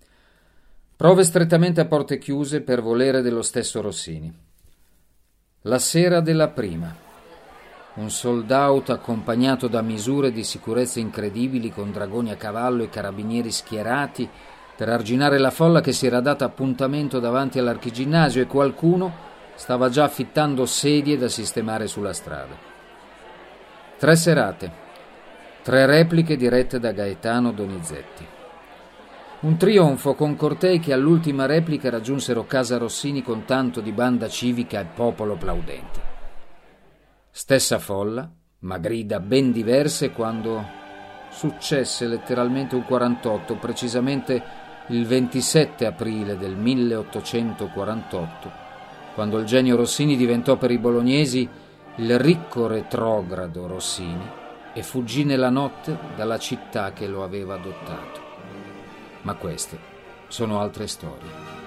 Prove 0.95 1.23
strettamente 1.23 1.81
a 1.81 1.85
porte 1.85 2.17
chiuse 2.17 2.61
per 2.61 2.81
volere 2.81 3.21
dello 3.21 3.41
stesso 3.41 3.81
Rossini. 3.81 4.49
La 5.65 5.77
sera 5.77 6.21
della 6.21 6.47
prima. 6.47 6.91
Un 7.93 8.09
soldaut 8.09 8.89
accompagnato 8.89 9.67
da 9.67 9.83
misure 9.83 10.31
di 10.31 10.43
sicurezza 10.43 10.99
incredibili 10.99 11.71
con 11.71 11.91
dragoni 11.91 12.31
a 12.31 12.35
cavallo 12.35 12.81
e 12.81 12.89
carabinieri 12.89 13.51
schierati 13.51 14.27
per 14.75 14.89
arginare 14.89 15.37
la 15.37 15.51
folla 15.51 15.79
che 15.79 15.93
si 15.93 16.07
era 16.07 16.19
data 16.19 16.45
appuntamento 16.45 17.19
davanti 17.19 17.59
all'archiginnasio 17.59 18.41
e 18.41 18.47
qualcuno 18.47 19.13
stava 19.53 19.89
già 19.89 20.05
affittando 20.05 20.65
sedie 20.65 21.15
da 21.15 21.29
sistemare 21.29 21.85
sulla 21.85 22.13
strada. 22.13 22.57
Tre 23.99 24.15
serate, 24.15 24.71
tre 25.61 25.85
repliche 25.85 26.37
dirette 26.37 26.79
da 26.79 26.91
Gaetano 26.91 27.51
Donizetti. 27.51 28.25
Un 29.41 29.57
trionfo 29.57 30.13
con 30.13 30.35
cortei 30.35 30.79
che 30.79 30.93
all'ultima 30.93 31.47
replica 31.47 31.89
raggiunsero 31.89 32.45
Casa 32.45 32.77
Rossini 32.77 33.23
con 33.23 33.43
tanto 33.43 33.81
di 33.81 33.91
banda 33.91 34.29
civica 34.29 34.79
e 34.79 34.85
popolo 34.85 35.35
plaudente. 35.35 35.99
Stessa 37.31 37.79
folla, 37.79 38.31
ma 38.59 38.77
grida 38.77 39.19
ben 39.19 39.51
diverse 39.51 40.11
quando 40.11 40.63
successe 41.31 42.05
letteralmente 42.05 42.75
un 42.75 42.85
48, 42.85 43.55
precisamente 43.55 44.43
il 44.89 45.07
27 45.07 45.87
aprile 45.87 46.37
del 46.37 46.55
1848, 46.55 48.51
quando 49.15 49.39
il 49.39 49.45
genio 49.45 49.75
Rossini 49.75 50.15
diventò 50.15 50.55
per 50.55 50.69
i 50.69 50.77
bolognesi 50.77 51.49
il 51.95 52.19
ricco 52.19 52.67
retrogrado 52.67 53.65
Rossini 53.65 54.29
e 54.71 54.83
fuggì 54.83 55.23
nella 55.23 55.49
notte 55.49 55.97
dalla 56.15 56.37
città 56.37 56.93
che 56.93 57.07
lo 57.07 57.23
aveva 57.23 57.55
adottato. 57.55 58.30
Ma 59.23 59.35
queste 59.35 59.77
sono 60.27 60.59
altre 60.59 60.87
storie. 60.87 61.60